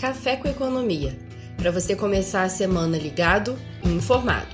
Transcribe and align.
Café 0.00 0.34
com 0.34 0.48
Economia, 0.48 1.14
para 1.58 1.70
você 1.70 1.94
começar 1.94 2.44
a 2.44 2.48
semana 2.48 2.96
ligado 2.96 3.54
e 3.84 3.88
informado. 3.90 4.48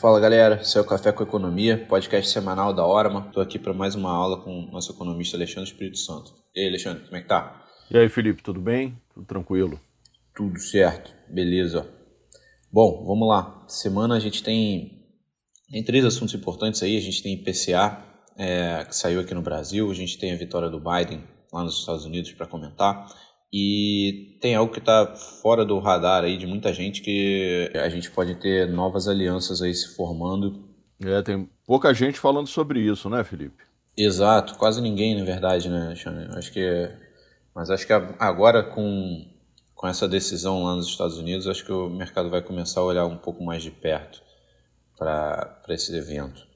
Fala 0.00 0.20
galera, 0.20 0.60
esse 0.62 0.78
é 0.78 0.80
o 0.80 0.84
Café 0.84 1.10
com 1.10 1.24
Economia, 1.24 1.84
podcast 1.88 2.30
semanal 2.30 2.72
da 2.72 2.86
Orama. 2.86 3.24
Estou 3.26 3.42
aqui 3.42 3.58
para 3.58 3.72
mais 3.72 3.96
uma 3.96 4.12
aula 4.12 4.40
com 4.40 4.66
o 4.66 4.70
nosso 4.70 4.92
economista 4.92 5.36
Alexandre 5.36 5.68
Espírito 5.68 5.98
Santo. 5.98 6.32
E 6.54 6.60
aí, 6.60 6.68
Alexandre, 6.68 7.06
como 7.06 7.16
é 7.16 7.20
que 7.20 7.26
tá? 7.26 7.66
E 7.90 7.98
aí, 7.98 8.08
Felipe, 8.08 8.40
tudo 8.40 8.60
bem? 8.60 8.96
Tudo 9.12 9.26
tranquilo? 9.26 9.80
Tudo 10.32 10.60
certo, 10.60 11.12
beleza. 11.28 11.88
Bom, 12.72 13.04
vamos 13.04 13.26
lá. 13.26 13.64
Semana 13.66 14.14
a 14.14 14.20
gente 14.20 14.44
tem, 14.44 15.02
tem 15.72 15.82
três 15.82 16.04
assuntos 16.04 16.32
importantes 16.36 16.84
aí. 16.84 16.96
A 16.96 17.00
gente 17.00 17.20
tem 17.20 17.34
IPCA, 17.34 18.00
é, 18.38 18.84
que 18.84 18.94
saiu 18.94 19.18
aqui 19.18 19.34
no 19.34 19.42
Brasil, 19.42 19.90
a 19.90 19.94
gente 19.94 20.16
tem 20.18 20.32
a 20.32 20.36
vitória 20.36 20.70
do 20.70 20.78
Biden 20.78 21.24
lá 21.52 21.64
nos 21.64 21.80
Estados 21.80 22.04
Unidos 22.04 22.30
para 22.32 22.46
comentar. 22.46 23.06
E 23.58 24.36
tem 24.38 24.54
algo 24.54 24.70
que 24.70 24.80
está 24.80 25.16
fora 25.16 25.64
do 25.64 25.78
radar 25.78 26.24
aí 26.24 26.36
de 26.36 26.46
muita 26.46 26.74
gente 26.74 27.00
que 27.00 27.72
a 27.74 27.88
gente 27.88 28.10
pode 28.10 28.34
ter 28.34 28.68
novas 28.68 29.08
alianças 29.08 29.62
aí 29.62 29.72
se 29.72 29.96
formando. 29.96 30.68
É, 31.02 31.22
tem 31.22 31.48
pouca 31.66 31.94
gente 31.94 32.18
falando 32.18 32.46
sobre 32.46 32.80
isso, 32.80 33.08
né, 33.08 33.24
Felipe? 33.24 33.64
Exato, 33.96 34.58
quase 34.58 34.82
ninguém, 34.82 35.18
na 35.18 35.24
verdade, 35.24 35.70
né, 35.70 35.86
Alexandre? 35.86 36.28
Acho 36.36 36.52
que, 36.52 36.90
mas 37.54 37.70
acho 37.70 37.86
que 37.86 37.94
agora 37.94 38.62
com, 38.62 39.26
com 39.74 39.88
essa 39.88 40.06
decisão 40.06 40.64
lá 40.64 40.76
nos 40.76 40.88
Estados 40.88 41.16
Unidos, 41.16 41.48
acho 41.48 41.64
que 41.64 41.72
o 41.72 41.88
mercado 41.88 42.28
vai 42.28 42.42
começar 42.42 42.80
a 42.80 42.84
olhar 42.84 43.06
um 43.06 43.16
pouco 43.16 43.42
mais 43.42 43.62
de 43.62 43.70
perto 43.70 44.20
para 44.98 45.62
esse 45.70 45.96
evento. 45.96 46.46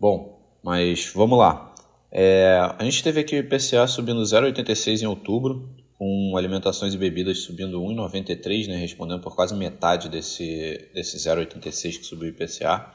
Bom, 0.00 0.36
mas 0.64 1.12
vamos 1.14 1.38
lá. 1.38 1.72
É, 2.10 2.58
a 2.76 2.82
gente 2.82 3.04
teve 3.04 3.20
aqui 3.20 3.36
o 3.36 3.38
IPCA 3.38 3.86
subindo 3.86 4.20
0,86 4.20 5.02
em 5.02 5.06
outubro, 5.06 5.77
com 5.98 6.36
alimentações 6.36 6.94
e 6.94 6.98
bebidas 6.98 7.40
subindo 7.40 7.80
1,93, 7.80 8.68
né, 8.68 8.76
respondendo 8.76 9.20
por 9.20 9.34
quase 9.34 9.54
metade 9.54 10.08
desse, 10.08 10.90
desse 10.94 11.16
0,86 11.16 11.98
que 11.98 12.04
subiu 12.04 12.28
o 12.28 12.30
IPCA. 12.30 12.94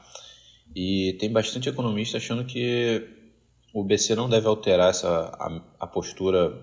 E 0.74 1.16
tem 1.20 1.30
bastante 1.30 1.68
economista 1.68 2.16
achando 2.16 2.44
que 2.44 3.06
o 3.74 3.84
BC 3.84 4.14
não 4.14 4.28
deve 4.28 4.46
alterar 4.46 4.90
essa, 4.90 5.08
a, 5.08 5.62
a 5.80 5.86
postura 5.86 6.58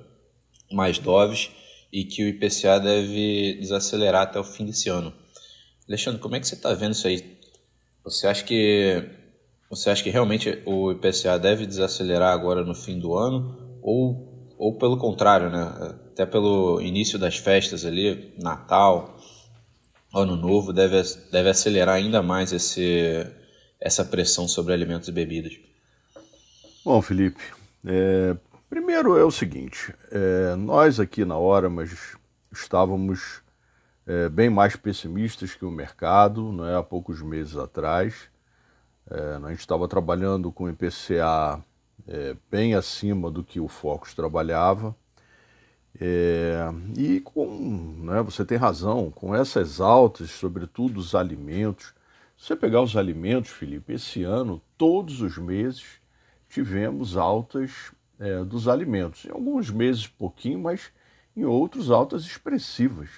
mais 0.72 0.98
doves 0.98 1.52
e 1.94 2.06
que 2.06 2.24
o 2.24 2.28
IPCA 2.28 2.80
deve 2.80 3.58
desacelerar 3.60 4.24
até 4.24 4.40
o 4.40 4.44
fim 4.44 4.66
desse 4.66 4.90
ano. 4.90 5.14
Alexandre, 5.88 6.22
como 6.22 6.36
é 6.36 6.40
que 6.40 6.48
você 6.48 6.56
está 6.56 6.74
vendo 6.74 6.94
isso 6.94 7.06
aí? 7.06 7.38
Você 8.04 8.26
acha 8.26 8.44
que 8.44 9.04
você 9.70 9.90
acha 9.90 10.04
que 10.04 10.10
realmente 10.10 10.62
o 10.66 10.92
IPCA 10.92 11.38
deve 11.40 11.66
desacelerar 11.66 12.34
agora 12.34 12.64
no 12.64 12.76
fim 12.76 13.00
do 13.00 13.16
ano 13.16 13.80
ou, 13.82 14.31
ou 14.62 14.78
pelo 14.78 14.96
contrário, 14.96 15.50
né? 15.50 15.98
até 16.12 16.24
pelo 16.24 16.80
início 16.80 17.18
das 17.18 17.36
festas 17.36 17.84
ali, 17.84 18.32
Natal, 18.38 19.18
Ano 20.14 20.36
Novo, 20.36 20.72
deve, 20.72 21.02
deve 21.32 21.50
acelerar 21.50 21.96
ainda 21.96 22.22
mais 22.22 22.54
esse, 22.54 23.26
essa 23.80 24.06
pressão 24.06 24.48
sobre 24.48 24.72
alimentos 24.72 25.08
e 25.08 25.12
bebidas. 25.12 25.60
Bom, 26.86 27.02
Felipe, 27.02 27.42
é, 27.84 28.38
primeiro 28.70 29.18
é 29.18 29.24
o 29.24 29.32
seguinte: 29.32 29.96
é, 30.12 30.56
nós 30.56 31.00
aqui 31.00 31.26
na 31.26 31.38
hora, 31.38 31.68
mas 31.68 32.16
estávamos 32.54 33.42
é, 34.06 34.30
bem 34.30 34.52
mais 34.52 34.76
pessimistas 34.76 35.56
que 35.56 35.66
o 35.66 35.72
mercado, 35.72 36.52
não 36.52 36.68
é, 36.68 36.76
há 36.76 36.84
poucos 36.84 37.20
meses 37.24 37.58
atrás. 37.58 38.30
É, 39.10 39.40
a 39.44 39.50
gente 39.50 39.62
estava 39.62 39.88
trabalhando 39.88 40.52
com 40.52 40.70
IPCA 40.70 41.64
é, 42.08 42.36
bem 42.50 42.76
acima 42.76 43.30
do 43.30 43.44
que 43.44 43.60
o 43.60 43.68
Focus 43.68 44.14
trabalhava. 44.14 44.96
É, 46.00 46.68
e 46.98 47.20
com, 47.20 47.96
né, 48.00 48.22
você 48.22 48.46
tem 48.46 48.58
razão, 48.58 49.12
com 49.12 49.36
essas 49.36 49.82
altas, 49.82 50.32
sobretudo 50.32 51.00
os 51.00 51.14
alimentos. 51.14 51.94
Se 52.38 52.48
você 52.48 52.56
pegar 52.56 52.82
os 52.82 52.96
alimentos, 52.96 53.52
Felipe, 53.52 53.94
esse 53.94 54.24
ano, 54.24 54.62
todos 54.78 55.22
os 55.22 55.38
meses, 55.38 56.02
tivemos 56.50 57.18
altas 57.18 57.92
é, 58.20 58.44
dos 58.44 58.68
alimentos. 58.68 59.26
Em 59.26 59.32
alguns 59.32 59.70
meses 59.70 60.08
pouquinho, 60.08 60.60
mas 60.60 60.92
em 61.36 61.44
outros 61.44 61.92
altas 61.92 62.24
expressivas. 62.24 63.10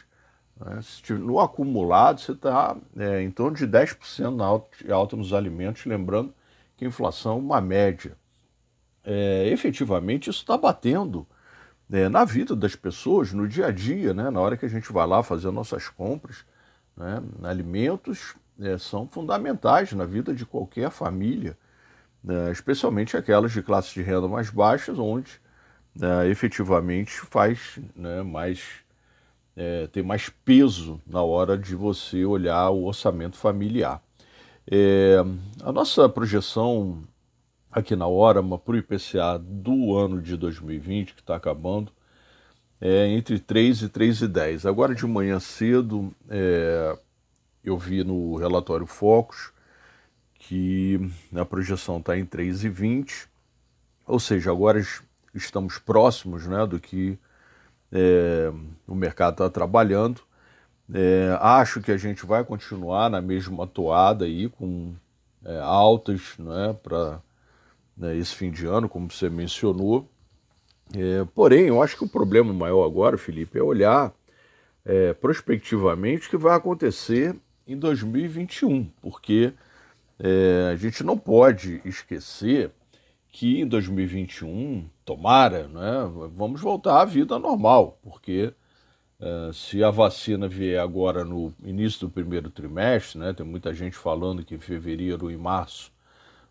Né? 0.60 0.80
No 1.20 1.40
acumulado, 1.40 2.22
você 2.22 2.32
está 2.32 2.78
é, 2.98 3.22
em 3.22 3.32
torno 3.32 3.56
de 3.56 3.68
10% 3.68 4.36
na 4.36 4.46
alta, 4.46 4.94
alta 4.94 5.16
nos 5.16 5.34
alimentos, 5.34 5.86
lembrando 5.86 6.34
que 6.78 6.86
a 6.86 6.88
inflação 6.88 7.34
é 7.34 7.40
uma 7.40 7.62
média. 7.62 8.18
É, 9.04 9.48
efetivamente, 9.50 10.30
isso 10.30 10.42
está 10.42 10.58
batendo 10.58 11.28
é, 11.92 12.08
na 12.10 12.24
vida 12.26 12.56
das 12.56 12.76
pessoas, 12.76 13.34
no 13.34 13.48
dia 13.48 13.68
a 13.68 13.72
dia, 13.72 14.14
né? 14.14 14.30
na 14.30 14.40
hora 14.40 14.58
que 14.58 14.66
a 14.66 14.70
gente 14.70 14.92
vai 14.92 15.06
lá 15.06 15.22
fazer 15.22 15.52
nossas 15.52 15.90
compras, 15.90 16.46
né? 16.96 17.22
alimentos 17.44 18.34
é, 18.60 18.78
são 18.78 19.08
fundamentais 19.08 19.92
na 19.94 20.06
vida 20.06 20.34
de 20.34 20.46
qualquer 20.46 20.90
família, 20.90 21.58
né? 22.24 22.52
especialmente 22.52 23.18
aquelas 23.18 23.52
de 23.52 23.62
classes 23.62 23.94
de 23.94 24.02
renda 24.02 24.28
mais 24.28 24.50
baixas, 24.50 24.98
onde 24.98 25.42
né, 25.96 26.28
efetivamente 26.28 27.20
faz 27.20 27.80
né, 27.96 28.24
mais 28.24 28.84
é, 29.56 29.88
tem 29.88 30.02
mais 30.02 30.30
peso 30.30 31.00
na 31.06 31.22
hora 31.22 31.58
de 31.58 31.76
você 31.76 32.26
olhar 32.26 32.70
o 32.72 32.86
orçamento 32.86 33.38
familiar. 33.38 34.02
É, 34.70 35.18
a 35.62 35.72
nossa 35.72 36.10
projeção 36.10 37.04
aqui 37.74 37.96
na 37.96 38.08
Orama 38.08 38.58
para 38.58 38.74
o 38.74 38.78
IPCA 38.78 39.40
do 39.40 39.98
ano 39.98 40.22
de 40.22 40.38
2020, 40.38 41.16
que 41.16 41.22
está 41.22 41.36
acabando, 41.36 41.92
é 42.80 43.08
entre 43.08 43.40
3 43.40 43.82
e 43.82 43.90
3,10. 43.90 44.70
Agora 44.70 44.94
de 44.94 45.06
manhã 45.08 45.40
cedo 45.40 46.14
é, 46.30 46.98
eu 47.64 47.78
vi 47.78 48.04
no 48.04 48.36
relatório 48.36 48.86
Focus 48.86 49.52
que 50.36 51.00
a 51.34 51.44
projeção 51.44 51.98
está 51.98 52.18
em 52.18 52.26
3,20, 52.26 53.28
ou 54.06 54.20
seja, 54.20 54.52
agora 54.52 54.82
estamos 55.34 55.80
próximos 55.80 56.46
né, 56.46 56.68
do 56.68 56.80
que 56.80 57.18
é, 57.92 58.52
o 58.86 58.94
mercado 58.94 59.34
está 59.36 59.50
trabalhando. 59.50 60.22
É, 60.94 61.38
acho 61.40 61.82
que 61.82 61.92
a 61.92 61.98
gente 61.98 62.26
vai 62.26 62.44
continuar 62.44 63.10
na 63.10 63.22
mesma 63.22 63.66
toada 63.66 64.26
aí, 64.26 64.50
com 64.50 64.94
é, 65.46 65.60
altas 65.60 66.38
né, 66.38 66.76
para 66.84 67.22
né, 67.98 68.16
esse 68.18 68.36
fim 68.36 68.52
de 68.52 68.66
ano, 68.66 68.90
como 68.90 69.10
você 69.10 69.30
mencionou. 69.30 70.10
É, 70.96 71.26
porém, 71.34 71.68
eu 71.68 71.82
acho 71.82 71.98
que 71.98 72.04
o 72.04 72.10
problema 72.10 72.54
maior 72.54 72.86
agora, 72.86 73.18
Felipe, 73.18 73.58
é 73.58 73.64
olhar 73.64 74.14
é, 74.86 75.14
prospectivamente 75.14 76.28
o 76.28 76.30
que 76.30 76.38
vai 76.38 76.56
acontecer 76.56 77.36
em 77.68 77.78
2021, 77.78 78.86
porque 79.02 79.54
é, 80.20 80.72
a 80.72 80.76
gente 80.76 81.04
não 81.04 81.18
pode 81.18 81.82
esquecer 81.86 82.72
que 83.30 83.60
em 83.62 83.68
2021, 83.68 84.88
tomara, 85.04 85.68
né, 85.68 86.30
vamos 86.36 86.62
voltar 86.62 87.02
à 87.02 87.06
vida 87.06 87.40
normal, 87.40 87.98
porque 88.04 88.54
é, 89.20 89.52
se 89.54 89.84
a 89.84 89.90
vacina 89.90 90.48
vier 90.48 90.80
agora 90.80 91.26
no 91.26 91.54
início 91.64 92.02
do 92.02 92.10
primeiro 92.10 92.50
trimestre, 92.52 93.20
né, 93.20 93.34
tem 93.34 93.46
muita 93.46 93.74
gente 93.74 93.96
falando 93.96 94.46
que 94.46 94.54
em 94.54 94.60
fevereiro 94.60 95.32
e 95.32 95.38
março 95.38 95.92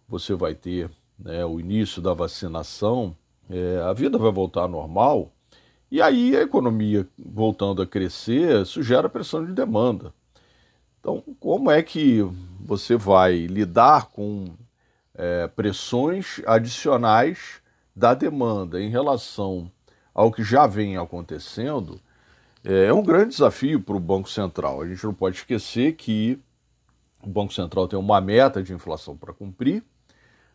você 0.08 0.34
vai 0.34 0.54
ter 0.54 0.90
né, 1.24 1.44
o 1.44 1.60
início 1.60 2.02
da 2.02 2.12
vacinação, 2.12 3.16
é, 3.48 3.80
a 3.82 3.92
vida 3.92 4.18
vai 4.18 4.30
voltar 4.30 4.62
ao 4.62 4.68
normal 4.68 5.32
e 5.90 6.00
aí 6.00 6.36
a 6.36 6.42
economia 6.42 7.06
voltando 7.18 7.82
a 7.82 7.86
crescer, 7.86 8.62
isso 8.62 8.82
gera 8.82 9.08
pressão 9.08 9.44
de 9.44 9.52
demanda. 9.52 10.12
Então, 10.98 11.22
como 11.38 11.70
é 11.70 11.82
que 11.82 12.20
você 12.58 12.96
vai 12.96 13.46
lidar 13.46 14.06
com 14.06 14.54
é, 15.14 15.48
pressões 15.48 16.40
adicionais 16.46 17.60
da 17.94 18.14
demanda 18.14 18.80
em 18.80 18.88
relação 18.88 19.70
ao 20.14 20.32
que 20.32 20.42
já 20.42 20.66
vem 20.66 20.96
acontecendo? 20.96 22.00
É, 22.64 22.86
é 22.86 22.92
um 22.92 23.02
grande 23.02 23.30
desafio 23.30 23.80
para 23.80 23.96
o 23.96 24.00
Banco 24.00 24.30
Central. 24.30 24.80
A 24.80 24.88
gente 24.88 25.04
não 25.04 25.12
pode 25.12 25.36
esquecer 25.36 25.94
que 25.96 26.40
o 27.22 27.28
Banco 27.28 27.52
Central 27.52 27.86
tem 27.86 27.98
uma 27.98 28.20
meta 28.20 28.62
de 28.62 28.72
inflação 28.72 29.16
para 29.16 29.32
cumprir 29.32 29.84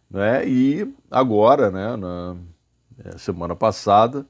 né? 0.09 0.47
E 0.47 0.93
agora, 1.11 1.69
né, 1.69 1.95
na 1.95 2.37
é, 3.03 3.17
semana 3.17 3.55
passada, 3.55 4.25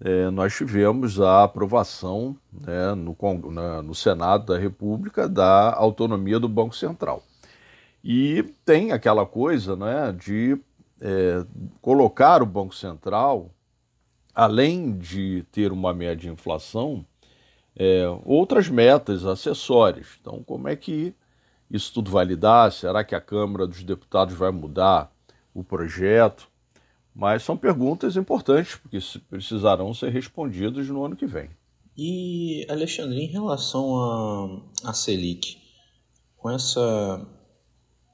é, 0.00 0.30
nós 0.30 0.54
tivemos 0.54 1.20
a 1.20 1.44
aprovação 1.44 2.36
né, 2.52 2.94
no, 2.94 3.16
na, 3.50 3.82
no 3.82 3.94
Senado 3.94 4.46
da 4.46 4.58
República 4.58 5.28
da 5.28 5.72
autonomia 5.74 6.40
do 6.40 6.48
Banco 6.48 6.74
Central. 6.74 7.22
E 8.02 8.42
tem 8.64 8.90
aquela 8.90 9.24
coisa 9.24 9.76
né, 9.76 10.12
de 10.12 10.58
é, 11.00 11.44
colocar 11.80 12.42
o 12.42 12.46
Banco 12.46 12.74
Central, 12.74 13.50
além 14.34 14.98
de 14.98 15.44
ter 15.52 15.70
uma 15.70 15.92
média 15.92 16.16
de 16.16 16.28
inflação, 16.28 17.04
é, 17.76 18.04
outras 18.24 18.68
metas 18.68 19.24
acessórias. 19.24 20.18
Então, 20.20 20.42
como 20.42 20.68
é 20.68 20.74
que 20.74 21.14
isso 21.72 21.92
tudo 21.92 22.10
validar? 22.10 22.70
Será 22.70 23.02
que 23.02 23.14
a 23.14 23.20
Câmara 23.20 23.66
dos 23.66 23.82
Deputados 23.82 24.34
vai 24.34 24.50
mudar 24.50 25.10
o 25.54 25.64
projeto 25.64 26.48
Mas 27.14 27.42
são 27.42 27.56
perguntas 27.56 28.16
importantes, 28.16 28.76
porque 28.76 28.98
precisarão 29.28 29.92
ser 29.92 30.10
respondidas 30.10 30.88
no 30.88 31.04
ano 31.04 31.16
que 31.16 31.26
vem. 31.26 31.50
E, 31.96 32.66
Alexandre, 32.70 33.20
em 33.20 33.26
relação 33.26 34.62
a 34.82 34.94
Selic, 34.94 35.58
com 36.38 36.50
essa 36.50 37.26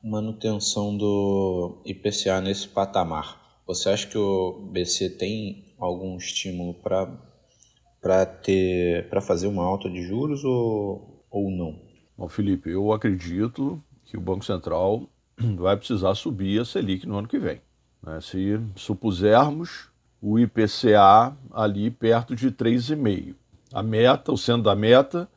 manutenção 0.02 0.96
do 0.96 1.80
IPCA 1.84 2.40
nesse 2.40 2.66
patamar, 2.68 3.62
você 3.66 3.90
acha 3.90 4.06
que 4.08 4.18
o 4.18 4.68
BC 4.72 5.10
tem 5.10 5.74
algum 5.78 6.16
estímulo 6.16 6.74
para 6.74 8.26
ter 8.26 9.08
para 9.08 9.20
fazer 9.20 9.46
uma 9.46 9.64
alta 9.64 9.88
de 9.88 10.02
juros 10.02 10.42
ou, 10.42 11.24
ou 11.30 11.50
não? 11.50 11.87
Bom, 12.18 12.28
Felipe, 12.28 12.68
eu 12.68 12.92
acredito 12.92 13.80
que 14.04 14.16
o 14.16 14.20
Banco 14.20 14.44
Central 14.44 15.08
vai 15.56 15.76
precisar 15.76 16.16
subir 16.16 16.60
a 16.60 16.64
Selic 16.64 17.06
no 17.06 17.16
ano 17.16 17.28
que 17.28 17.38
vem. 17.38 17.60
Né? 18.02 18.20
Se 18.20 18.60
supusermos 18.74 19.88
o 20.20 20.36
IPCA 20.36 21.36
ali 21.52 21.92
perto 21.92 22.34
de 22.34 22.50
3,5. 22.50 23.36
A 23.72 23.84
meta, 23.84 24.32
o 24.32 24.36
centro 24.36 24.64
da 24.64 24.74
meta, 24.74 25.28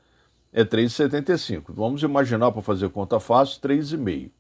é 0.51 0.63
3,75. 0.63 1.66
Vamos 1.69 2.01
imaginar, 2.01 2.51
para 2.51 2.63
fazer 2.63 2.89
conta 2.89 3.19
fácil, 3.19 3.62
3,5. 3.62 4.31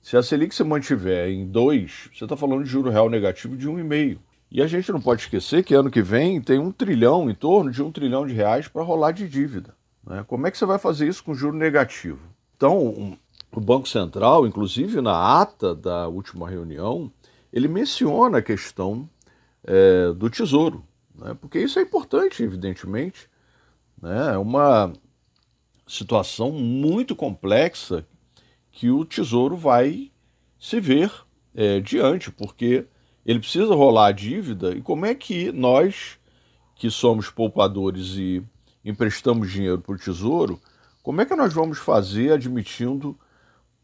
Se 0.00 0.16
a 0.16 0.22
Selic 0.22 0.54
se 0.54 0.64
mantiver 0.64 1.28
em 1.28 1.46
2, 1.46 2.08
você 2.14 2.24
está 2.24 2.38
falando 2.38 2.64
de 2.64 2.70
juro 2.70 2.88
real 2.88 3.10
negativo 3.10 3.54
de 3.54 3.68
1,5. 3.68 4.16
E 4.50 4.62
a 4.62 4.66
gente 4.66 4.90
não 4.90 5.00
pode 5.00 5.22
esquecer 5.22 5.62
que 5.62 5.74
ano 5.74 5.90
que 5.90 6.00
vem 6.00 6.40
tem 6.40 6.58
um 6.58 6.72
trilhão, 6.72 7.28
em 7.28 7.34
torno 7.34 7.70
de 7.70 7.82
um 7.82 7.92
trilhão 7.92 8.26
de 8.26 8.32
reais 8.32 8.66
para 8.66 8.82
rolar 8.82 9.12
de 9.12 9.28
dívida. 9.28 9.78
Né? 10.10 10.24
Como 10.26 10.44
é 10.44 10.50
que 10.50 10.58
você 10.58 10.66
vai 10.66 10.78
fazer 10.78 11.06
isso 11.06 11.22
com 11.22 11.36
juro 11.36 11.56
negativo? 11.56 12.18
Então, 12.56 12.84
um, 12.84 13.16
o 13.52 13.60
Banco 13.60 13.88
Central, 13.88 14.44
inclusive 14.44 15.00
na 15.00 15.40
ata 15.40 15.72
da 15.72 16.08
última 16.08 16.50
reunião, 16.50 17.12
ele 17.52 17.68
menciona 17.68 18.38
a 18.38 18.42
questão 18.42 19.08
é, 19.62 20.12
do 20.12 20.28
tesouro, 20.28 20.84
né? 21.14 21.36
porque 21.40 21.60
isso 21.60 21.78
é 21.78 21.82
importante, 21.82 22.42
evidentemente. 22.42 23.30
Né? 24.02 24.34
É 24.34 24.38
uma 24.38 24.92
situação 25.86 26.50
muito 26.50 27.14
complexa 27.14 28.04
que 28.72 28.90
o 28.90 29.04
tesouro 29.04 29.56
vai 29.56 30.10
se 30.58 30.80
ver 30.80 31.12
é, 31.54 31.78
diante, 31.78 32.32
porque 32.32 32.84
ele 33.24 33.38
precisa 33.38 33.76
rolar 33.76 34.06
a 34.06 34.12
dívida 34.12 34.72
e 34.72 34.82
como 34.82 35.06
é 35.06 35.14
que 35.14 35.52
nós, 35.52 36.18
que 36.74 36.90
somos 36.90 37.30
poupadores 37.30 38.16
e 38.16 38.42
emprestamos 38.84 39.50
dinheiro 39.50 39.80
para 39.80 39.94
o 39.94 39.98
tesouro, 39.98 40.60
como 41.02 41.20
é 41.20 41.24
que 41.24 41.34
nós 41.34 41.52
vamos 41.52 41.78
fazer 41.78 42.32
admitindo 42.32 43.18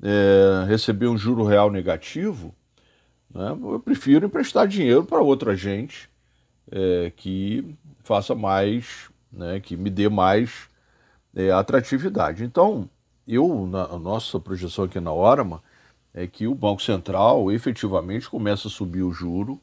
é, 0.02 0.64
receber 0.66 1.06
um 1.06 1.16
juro 1.16 1.44
real 1.44 1.70
negativo, 1.70 2.54
né, 3.32 3.50
eu 3.50 3.80
prefiro 3.80 4.26
emprestar 4.26 4.66
dinheiro 4.66 5.04
para 5.04 5.20
outra 5.20 5.56
gente 5.56 6.08
é, 6.70 7.12
que 7.16 7.76
faça 8.02 8.34
mais, 8.34 9.10
né, 9.32 9.60
que 9.60 9.76
me 9.76 9.90
dê 9.90 10.08
mais 10.08 10.68
é, 11.34 11.50
atratividade. 11.50 12.44
Então, 12.44 12.88
eu, 13.26 13.66
na 13.66 13.84
a 13.84 13.98
nossa 13.98 14.38
projeção 14.38 14.84
aqui 14.84 15.00
na 15.00 15.12
Orama, 15.12 15.62
é 16.14 16.26
que 16.26 16.46
o 16.46 16.54
Banco 16.54 16.82
Central 16.82 17.52
efetivamente 17.52 18.28
começa 18.28 18.68
a 18.68 18.70
subir 18.70 19.02
o 19.02 19.12
juro 19.12 19.60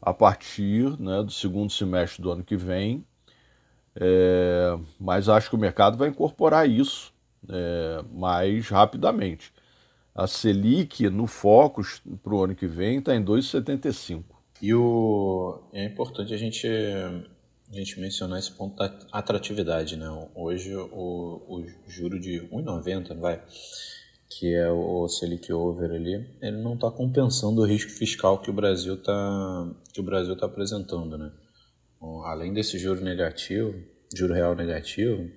a 0.00 0.12
partir 0.14 0.98
né, 0.98 1.22
do 1.22 1.30
segundo 1.30 1.70
semestre 1.70 2.22
do 2.22 2.30
ano 2.30 2.42
que 2.42 2.56
vem, 2.56 3.04
é, 3.96 4.78
mas 4.98 5.28
acho 5.28 5.50
que 5.50 5.56
o 5.56 5.58
mercado 5.58 5.98
vai 5.98 6.08
incorporar 6.08 6.68
isso 6.68 7.12
é, 7.48 8.04
mais 8.12 8.68
rapidamente. 8.68 9.52
A 10.14 10.26
Selic 10.26 11.08
no 11.08 11.26
Focus 11.26 12.02
para 12.22 12.34
o 12.34 12.44
ano 12.44 12.54
que 12.54 12.66
vem 12.66 12.98
está 12.98 13.14
em 13.14 13.24
2,75. 13.24 14.24
E 14.60 14.72
o... 14.74 15.60
é 15.72 15.84
importante 15.84 16.32
a 16.32 16.36
gente, 16.36 16.66
a 16.68 17.74
gente 17.74 17.98
mencionar 17.98 18.38
esse 18.38 18.52
ponto 18.52 18.76
da 18.76 18.94
atratividade. 19.10 19.96
Né? 19.96 20.06
Hoje 20.34 20.74
o, 20.76 21.42
o 21.48 21.64
juro 21.88 22.20
de 22.20 22.42
1,90 22.52 23.18
vai, 23.18 23.42
que 24.28 24.54
é 24.54 24.70
o 24.70 25.08
Selic 25.08 25.52
Over 25.52 25.90
ali, 25.90 26.28
ele 26.40 26.58
não 26.58 26.74
está 26.74 26.90
compensando 26.90 27.62
o 27.62 27.66
risco 27.66 27.90
fiscal 27.90 28.38
que 28.38 28.50
o 28.50 28.54
Brasil 28.54 28.94
está 28.94 29.66
está 29.94 30.46
apresentando. 30.46 31.16
Né? 31.16 31.32
Além 32.24 32.52
desse 32.52 32.78
juro 32.78 33.00
negativo, 33.00 33.74
juro 34.14 34.34
real 34.34 34.56
negativo, 34.56 35.30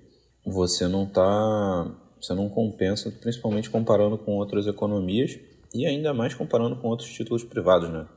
você 0.45 0.87
não 0.87 1.03
está 1.03 2.01
você 2.19 2.33
não 2.33 2.49
compensa, 2.49 3.11
principalmente 3.11 3.69
comparando 3.69 4.17
com 4.17 4.37
outras 4.37 4.65
economias 4.65 5.37
e 5.73 5.85
ainda 5.85 6.13
mais 6.13 6.33
comparando 6.33 6.75
com 6.77 6.87
outros 6.87 7.09
títulos 7.09 7.43
privados, 7.43 7.89
né? 7.89 8.07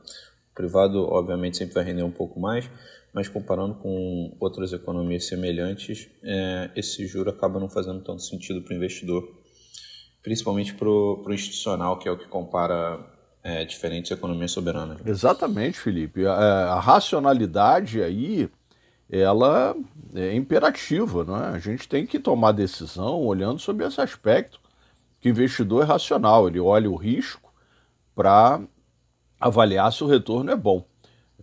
O 0.51 0.55
privado, 0.55 1.03
obviamente, 1.03 1.57
sempre 1.57 1.75
vai 1.75 1.83
render 1.83 2.03
um 2.03 2.11
pouco 2.11 2.39
mais, 2.39 2.69
mas 3.13 3.27
comparando 3.27 3.75
com 3.75 4.35
outras 4.39 4.73
economias 4.73 5.25
semelhantes, 5.25 6.09
é, 6.23 6.71
esse 6.75 7.05
juro 7.05 7.29
acaba 7.29 7.59
não 7.59 7.69
fazendo 7.69 8.01
tanto 8.01 8.23
sentido 8.23 8.61
para 8.63 8.73
o 8.73 8.77
investidor, 8.77 9.29
principalmente 10.23 10.73
para 10.73 10.89
o 10.89 11.33
institucional, 11.33 11.99
que 11.99 12.07
é 12.07 12.11
o 12.11 12.17
que 12.17 12.27
compara 12.27 13.18
é, 13.43 13.63
diferentes 13.65 14.11
economias 14.11 14.51
soberanas. 14.51 14.97
Exatamente, 15.05 15.79
Felipe. 15.79 16.25
A, 16.25 16.33
a 16.73 16.79
racionalidade 16.79 18.01
aí 18.01 18.49
ela 19.09 19.75
é 20.13 20.35
imperativa, 20.35 21.23
não 21.23 21.35
é? 21.35 21.47
A 21.49 21.59
gente 21.59 21.87
tem 21.87 22.05
que 22.05 22.19
tomar 22.19 22.51
decisão 22.51 23.25
olhando 23.25 23.59
sobre 23.59 23.85
esse 23.85 23.99
aspecto 23.99 24.59
que 25.19 25.29
o 25.29 25.31
investidor 25.31 25.83
é 25.83 25.85
racional, 25.85 26.47
ele 26.47 26.59
olha 26.59 26.89
o 26.89 26.95
risco 26.95 27.51
para 28.15 28.61
avaliar 29.39 29.91
se 29.91 30.03
o 30.03 30.07
retorno 30.07 30.51
é 30.51 30.55
bom. 30.55 30.85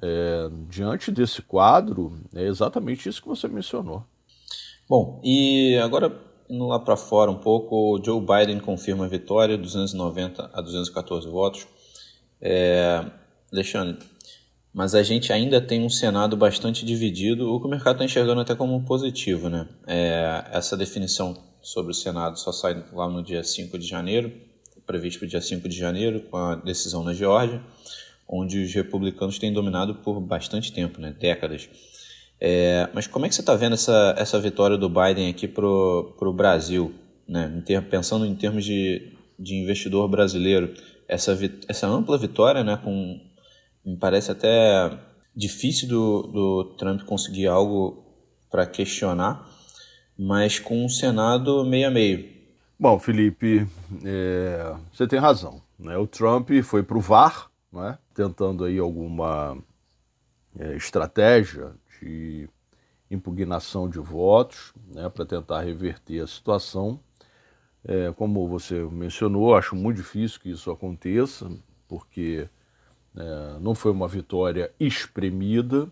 É, 0.01 0.49
diante 0.69 1.11
desse 1.11 1.43
quadro, 1.43 2.19
é 2.35 2.45
exatamente 2.45 3.09
isso 3.09 3.21
que 3.21 3.29
você 3.29 3.49
mencionou. 3.49 4.05
Bom, 4.89 5.21
e 5.25 5.77
agora 5.83 6.15
indo 6.49 6.67
lá 6.67 6.79
para 6.79 6.97
fora 6.97 7.31
um 7.31 7.39
pouco, 7.39 8.01
Joe 8.05 8.21
Biden 8.21 8.61
confirma 8.61 9.05
a 9.05 9.09
vitória, 9.09 9.59
290 9.59 10.51
a 10.53 10.61
214 10.61 11.29
votos. 11.29 11.67
É, 12.41 13.05
Alexandre, 13.53 13.99
mas 14.77 14.95
a 14.95 15.03
gente 15.03 15.33
ainda 15.33 15.59
tem 15.59 15.83
um 15.83 15.89
Senado 15.89 16.37
bastante 16.37 16.85
dividido, 16.85 17.51
o 17.51 17.59
que 17.59 17.67
o 17.67 17.71
mercado 17.71 17.95
está 17.95 18.05
enxergando 18.05 18.43
até 18.43 18.55
como 18.55 18.79
positivo. 18.85 19.49
Né? 19.49 19.67
É, 19.87 20.45
essa 20.53 20.77
definição 20.77 21.35
sobre 21.63 21.93
o 21.93 21.95
Senado 21.95 22.39
só 22.39 22.53
sai 22.53 22.85
lá 22.93 23.09
no 23.09 23.23
dia 23.23 23.43
5 23.43 23.79
de 23.79 23.87
janeiro, 23.87 24.31
previsto 24.87 25.21
para 25.21 25.27
o 25.27 25.29
dia 25.31 25.41
5 25.41 25.67
de 25.67 25.79
janeiro, 25.79 26.21
com 26.31 26.37
a 26.37 26.55
decisão 26.57 27.03
na 27.03 27.15
Geórgia, 27.15 27.63
onde 28.29 28.63
os 28.63 28.75
republicanos 28.75 29.39
têm 29.39 29.51
dominado 29.51 29.95
por 29.95 30.21
bastante 30.21 30.71
tempo, 30.71 31.01
né? 31.01 31.15
décadas. 31.19 31.71
É, 32.39 32.89
mas 32.93 33.07
como 33.07 33.25
é 33.25 33.31
que 33.31 33.35
você 33.35 33.41
está 33.41 33.55
vendo 33.55 33.73
essa, 33.73 34.15
essa 34.19 34.39
vitória 34.39 34.77
do 34.77 34.91
Biden 34.91 35.31
aqui 35.31 35.49
para 35.49 35.67
o 35.67 36.33
Brasil? 36.35 36.95
Né? 37.27 37.51
Em 37.57 37.63
ter, 37.63 37.83
pensando 37.89 38.27
em 38.27 38.35
termos 38.35 38.63
de, 38.63 39.13
de 39.39 39.55
investidor 39.55 40.07
brasileiro, 40.07 40.75
essa, 41.09 41.37
essa 41.69 41.87
ampla 41.87 42.19
vitória 42.19 42.65
né, 42.65 42.77
com 42.83 43.21
me 43.85 43.97
parece 43.97 44.33
até 44.33 44.99
difícil 45.35 45.89
do, 45.89 46.23
do 46.23 46.65
Trump 46.77 47.03
conseguir 47.03 47.47
algo 47.47 48.05
para 48.51 48.67
questionar, 48.67 49.49
mas 50.19 50.59
com 50.59 50.85
um 50.85 50.89
Senado 50.89 51.65
meio 51.65 51.89
a 51.89 51.91
meio. 51.91 52.35
Bom, 52.79 52.99
Felipe, 52.99 53.67
é, 54.05 54.75
você 54.93 55.07
tem 55.07 55.19
razão. 55.19 55.63
Né? 55.79 55.97
O 55.97 56.07
Trump 56.07 56.51
foi 56.63 56.83
para 56.83 56.97
o 56.97 57.01
VAR, 57.01 57.51
né? 57.73 57.99
tentando 58.15 58.65
aí 58.65 58.79
alguma 58.79 59.57
é, 60.59 60.75
estratégia 60.75 61.73
de 62.01 62.49
impugnação 63.11 63.89
de 63.89 63.99
votos 63.99 64.73
né? 64.89 65.09
para 65.09 65.25
tentar 65.25 65.61
reverter 65.61 66.21
a 66.21 66.27
situação. 66.27 66.99
É, 67.89 68.13
como 68.17 68.49
você 68.49 68.75
mencionou, 68.91 69.55
acho 69.55 69.77
muito 69.77 69.99
difícil 69.99 70.41
que 70.41 70.51
isso 70.51 70.71
aconteça, 70.71 71.49
porque 71.87 72.49
é, 73.17 73.59
não 73.61 73.75
foi 73.75 73.93
uma 73.93 74.09
vitória 74.09 74.73
espremida 74.79 75.89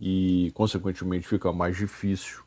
e, 0.00 0.52
consequentemente, 0.54 1.26
fica 1.26 1.52
mais 1.52 1.76
difícil 1.76 2.42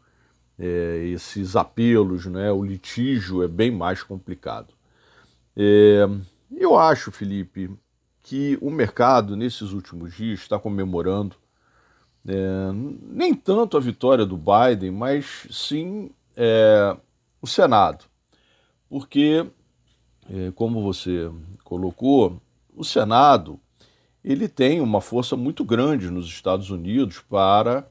é, 0.58 1.08
esses 1.08 1.56
apelos, 1.56 2.26
né? 2.26 2.52
o 2.52 2.64
litígio 2.64 3.44
é 3.44 3.48
bem 3.48 3.70
mais 3.70 4.02
complicado. 4.02 4.74
É, 5.56 6.08
eu 6.56 6.78
acho, 6.78 7.12
Felipe, 7.12 7.70
que 8.24 8.58
o 8.62 8.70
mercado, 8.72 9.36
nesses 9.36 9.72
últimos 9.72 10.14
dias, 10.16 10.40
está 10.40 10.58
comemorando 10.58 11.36
é, 12.28 12.72
nem 13.04 13.34
tanto 13.34 13.78
a 13.78 13.80
vitória 13.80 14.26
do 14.26 14.38
Biden, 14.38 14.92
mas 14.92 15.48
sim 15.52 16.10
é, 16.36 16.96
o 17.42 17.48
Senado. 17.48 18.06
Porque, 18.90 19.46
é, 20.30 20.52
como 20.52 20.82
você 20.82 21.32
colocou, 21.64 22.42
o 22.76 22.84
Senado 22.84 23.60
ele 24.26 24.48
tem 24.48 24.82
uma 24.82 25.00
força 25.00 25.36
muito 25.38 25.64
grande 25.64 26.10
nos 26.10 26.26
Estados 26.26 26.72
Unidos 26.72 27.20
para, 27.30 27.88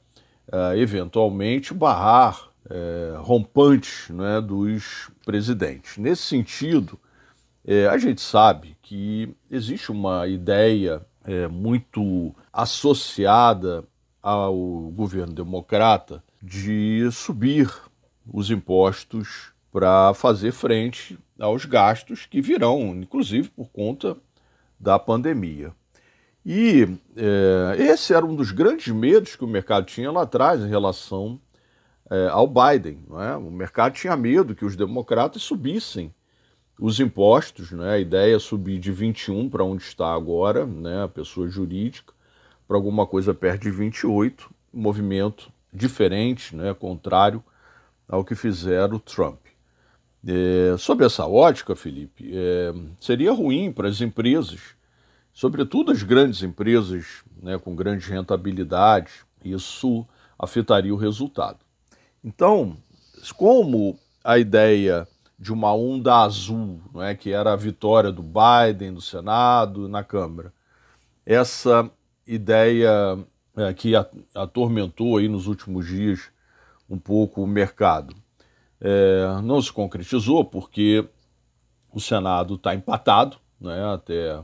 uh, 0.53 0.77
eventualmente, 0.77 1.73
barrar 1.73 2.49
uh, 2.67 3.23
rompantes 3.23 4.09
né, 4.11 4.41
dos 4.41 5.13
presidentes. 5.25 5.97
Nesse 5.97 6.23
sentido, 6.23 6.99
uh, 7.65 7.89
a 7.89 7.99
gente 7.99 8.21
sabe 8.21 8.77
que 8.83 9.33
existe 9.49 9.93
uma 9.93 10.27
ideia 10.27 11.07
é, 11.25 11.47
muito 11.47 12.35
associada 12.53 13.85
ao 14.21 14.91
governo 14.91 15.33
democrata 15.33 16.23
de 16.43 17.09
subir 17.11 17.73
os 18.31 18.51
impostos 18.51 19.54
para 19.75 20.15
fazer 20.15 20.53
frente 20.53 21.19
aos 21.37 21.65
gastos 21.65 22.27
que 22.27 22.41
virão, 22.41 22.95
inclusive 22.95 23.49
por 23.49 23.69
conta 23.71 24.17
da 24.79 25.01
pandemia. 25.01 25.73
E 26.47 26.87
é, 27.17 27.83
esse 27.83 28.15
era 28.15 28.25
um 28.25 28.37
dos 28.37 28.53
grandes 28.53 28.95
medos 28.95 29.35
que 29.35 29.43
o 29.43 29.49
mercado 29.49 29.85
tinha 29.85 30.13
lá 30.13 30.23
atrás 30.23 30.61
em 30.61 30.69
relação 30.69 31.41
é, 32.09 32.29
ao 32.29 32.47
Biden. 32.47 33.01
É? 33.29 33.35
O 33.35 33.51
mercado 33.51 33.95
tinha 33.95 34.17
medo 34.17 34.55
que 34.55 34.65
os 34.65 34.77
democratas 34.77 35.43
subissem 35.43 36.15
os 36.79 37.01
impostos, 37.01 37.73
né? 37.73 37.95
a 37.95 37.99
ideia 37.99 38.37
é 38.37 38.39
subir 38.39 38.79
de 38.79 38.93
21 38.93 39.51
para 39.51 39.65
onde 39.65 39.83
está 39.83 40.15
agora, 40.15 40.65
né? 40.65 41.03
a 41.03 41.09
pessoa 41.09 41.49
jurídica, 41.49 42.15
para 42.69 42.77
alguma 42.77 43.09
coisa 43.09 43.35
perto 43.35 43.63
de 43.63 43.73
28, 43.73 44.49
um 44.73 44.81
movimento 44.81 45.51
diferente, 45.73 46.55
né? 46.55 46.73
contrário 46.75 47.43
ao 48.09 48.25
que 48.25 48.37
fizeram 48.37 48.99
o 48.99 49.01
Trump. 49.01 49.44
É, 50.27 50.77
sobre 50.79 51.05
essa 51.05 51.27
ótica, 51.27 51.77
Felipe, 51.77 52.31
é, 52.33 52.73
seria 52.99 53.33
ruim 53.33 53.71
para 53.71 53.89
as 53.89 54.01
empresas, 54.01 54.61
sobretudo 55.33 55.93
as 55.93 56.03
grandes 56.03 56.43
empresas 56.43 57.23
né, 57.43 57.59
com 57.59 57.75
grandes 57.75 58.07
rentabilidades, 58.07 59.13
isso 59.45 60.07
afetaria 60.39 60.95
o 60.95 60.99
resultado. 60.99 61.59
Então, 62.23 62.77
como 63.37 63.99
a 64.23 64.39
ideia 64.39 65.07
de 65.39 65.53
uma 65.53 65.75
onda 65.75 66.23
azul, 66.23 66.81
não 66.93 67.03
é, 67.03 67.15
que 67.15 67.31
era 67.31 67.53
a 67.53 67.57
vitória 67.57 68.11
do 68.11 68.23
Biden, 68.23 68.95
do 68.95 69.03
Senado, 69.03 69.89
na 69.89 70.03
Câmara, 70.03 70.53
essa 71.27 71.91
ideia 72.27 73.19
é, 73.57 73.75
que 73.75 73.93
atormentou 74.35 75.19
aí 75.19 75.29
nos 75.29 75.47
últimos 75.47 75.87
dias 75.87 76.31
um 76.89 76.99
pouco 76.99 77.43
o 77.43 77.47
mercado, 77.47 78.15
é, 78.81 79.41
não 79.43 79.61
se 79.61 79.73
concretizou 79.73 80.45
porque 80.45 81.07
o 81.93 82.01
Senado 82.01 82.55
está 82.55 82.75
empatado, 82.75 83.37
né, 83.61 83.95
até 83.95 84.41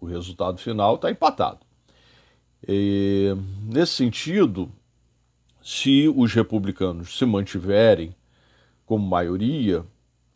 o 0.00 0.06
resultado 0.06 0.58
final 0.58 0.96
está 0.96 1.10
empatado. 1.10 1.60
E, 2.66 3.34
nesse 3.62 3.92
sentido, 3.92 4.70
se 5.62 6.12
os 6.14 6.32
republicanos 6.32 7.16
se 7.18 7.24
mantiverem 7.24 8.14
como 8.84 9.06
maioria, 9.06 9.84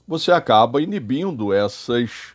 você 0.06 0.32
acaba 0.32 0.80
inibindo 0.80 1.52
essas 1.52 2.34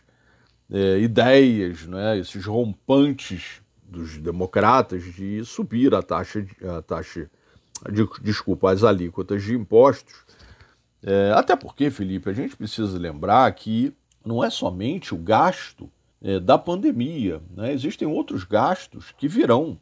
é, 0.70 0.98
ideias, 0.98 1.86
né, 1.86 2.18
esses 2.18 2.44
rompantes 2.44 3.60
dos 3.82 4.18
democratas 4.18 5.02
de 5.02 5.44
subir 5.44 5.94
a 5.94 6.02
taxa, 6.02 6.46
a 6.76 6.82
taxa 6.82 7.28
de, 7.90 8.06
desculpa, 8.22 8.70
as 8.70 8.84
alíquotas 8.84 9.42
de 9.42 9.54
impostos. 9.54 10.14
É, 11.02 11.32
até 11.34 11.56
porque, 11.56 11.90
Felipe, 11.90 12.28
a 12.28 12.32
gente 12.32 12.56
precisa 12.56 12.98
lembrar 12.98 13.50
que 13.52 13.92
não 14.24 14.44
é 14.44 14.50
somente 14.50 15.14
o 15.14 15.18
gasto 15.18 15.90
é, 16.22 16.38
da 16.38 16.58
pandemia, 16.58 17.40
né? 17.56 17.72
existem 17.72 18.06
outros 18.06 18.44
gastos 18.44 19.12
que 19.16 19.26
virão 19.26 19.78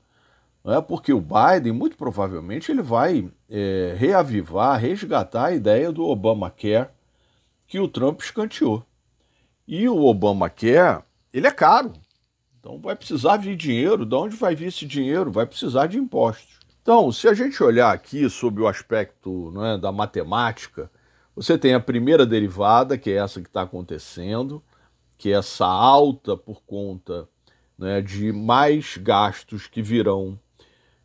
é? 0.64 0.80
porque 0.80 1.12
o 1.12 1.20
Biden, 1.20 1.72
muito 1.72 1.96
provavelmente, 1.96 2.70
ele 2.70 2.82
vai 2.82 3.30
é, 3.48 3.94
reavivar, 3.96 4.78
resgatar 4.78 5.46
a 5.46 5.54
ideia 5.54 5.90
do 5.90 6.04
Obamacare 6.04 6.90
que 7.66 7.80
o 7.80 7.88
Trump 7.88 8.20
escanteou. 8.20 8.84
E 9.66 9.88
o 9.88 10.04
Obamacare, 10.04 11.02
ele 11.32 11.46
é 11.46 11.50
caro. 11.50 11.92
Então 12.58 12.78
vai 12.80 12.96
precisar 12.96 13.36
vir 13.36 13.56
dinheiro. 13.56 14.04
De 14.04 14.14
onde 14.14 14.36
vai 14.36 14.54
vir 14.54 14.66
esse 14.66 14.86
dinheiro? 14.86 15.30
Vai 15.30 15.46
precisar 15.46 15.86
de 15.86 15.98
impostos. 15.98 16.58
Então, 16.82 17.12
se 17.12 17.28
a 17.28 17.34
gente 17.34 17.62
olhar 17.62 17.92
aqui 17.92 18.28
sob 18.30 18.62
o 18.62 18.66
aspecto 18.66 19.52
é, 19.62 19.78
da 19.78 19.92
matemática, 19.92 20.90
você 21.38 21.56
tem 21.56 21.72
a 21.72 21.80
primeira 21.80 22.26
derivada, 22.26 22.98
que 22.98 23.10
é 23.10 23.14
essa 23.14 23.40
que 23.40 23.46
está 23.46 23.62
acontecendo, 23.62 24.60
que 25.16 25.30
é 25.30 25.36
essa 25.36 25.66
alta 25.66 26.36
por 26.36 26.62
conta 26.62 27.28
né, 27.78 28.00
de 28.00 28.32
mais 28.32 28.96
gastos 28.96 29.68
que 29.68 29.80
virão 29.80 30.38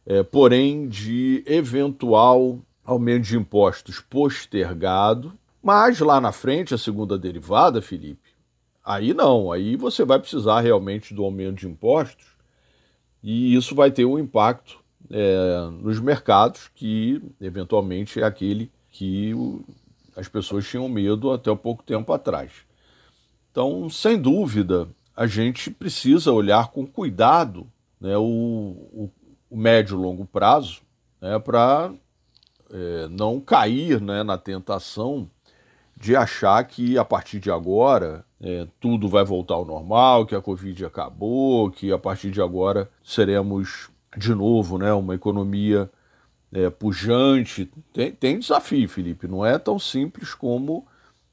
é, 0.05 0.23
porém 0.23 0.87
de 0.87 1.43
eventual 1.45 2.59
aumento 2.83 3.25
de 3.25 3.37
impostos 3.37 4.01
postergado. 4.01 5.37
Mas 5.61 5.99
lá 5.99 6.19
na 6.19 6.31
frente, 6.31 6.73
a 6.73 6.79
segunda 6.79 7.17
derivada, 7.17 7.79
Felipe, 7.79 8.31
aí 8.83 9.13
não, 9.13 9.51
aí 9.51 9.75
você 9.75 10.03
vai 10.03 10.19
precisar 10.19 10.61
realmente 10.61 11.13
do 11.13 11.23
aumento 11.23 11.59
de 11.59 11.67
impostos 11.67 12.25
e 13.21 13.55
isso 13.55 13.75
vai 13.75 13.91
ter 13.91 14.03
um 14.03 14.17
impacto 14.17 14.83
é, 15.11 15.69
nos 15.79 15.99
mercados, 15.99 16.71
que 16.73 17.21
eventualmente 17.39 18.19
é 18.19 18.23
aquele 18.23 18.71
que 18.89 19.33
as 20.15 20.27
pessoas 20.27 20.67
tinham 20.67 20.87
medo 20.87 21.31
até 21.31 21.53
pouco 21.55 21.83
tempo 21.83 22.11
atrás. 22.13 22.51
Então, 23.51 23.89
sem 23.89 24.19
dúvida, 24.19 24.87
a 25.15 25.27
gente 25.27 25.69
precisa 25.69 26.31
olhar 26.31 26.71
com 26.71 26.85
cuidado 26.85 27.67
né, 27.99 28.17
o, 28.17 28.23
o, 28.23 29.11
o 29.49 29.57
médio 29.57 29.97
e 29.97 30.01
longo 30.01 30.25
prazo 30.25 30.81
né, 31.21 31.37
para 31.39 31.93
é, 32.71 33.07
não 33.09 33.39
cair 33.39 34.01
né, 34.01 34.23
na 34.23 34.37
tentação 34.37 35.29
de 35.95 36.15
achar 36.15 36.61
que 36.65 36.97
a 36.97 37.05
partir 37.05 37.39
de 37.39 37.51
agora 37.51 38.25
é, 38.41 38.67
tudo 38.79 39.07
vai 39.07 39.23
voltar 39.23 39.53
ao 39.53 39.63
normal, 39.63 40.25
que 40.25 40.35
a 40.35 40.41
Covid 40.41 40.85
acabou, 40.85 41.71
que 41.71 41.91
a 41.91 41.97
partir 41.99 42.31
de 42.31 42.41
agora 42.41 42.89
seremos 43.03 43.89
de 44.17 44.33
novo 44.33 44.77
né, 44.77 44.91
uma 44.91 45.15
economia 45.15 45.89
é, 46.53 46.69
pujante. 46.69 47.69
Tem, 47.91 48.11
tem 48.11 48.39
desafio, 48.39 48.87
Felipe, 48.87 49.27
não 49.27 49.45
é 49.45 49.57
tão 49.57 49.79
simples 49.79 50.33
como 50.33 50.85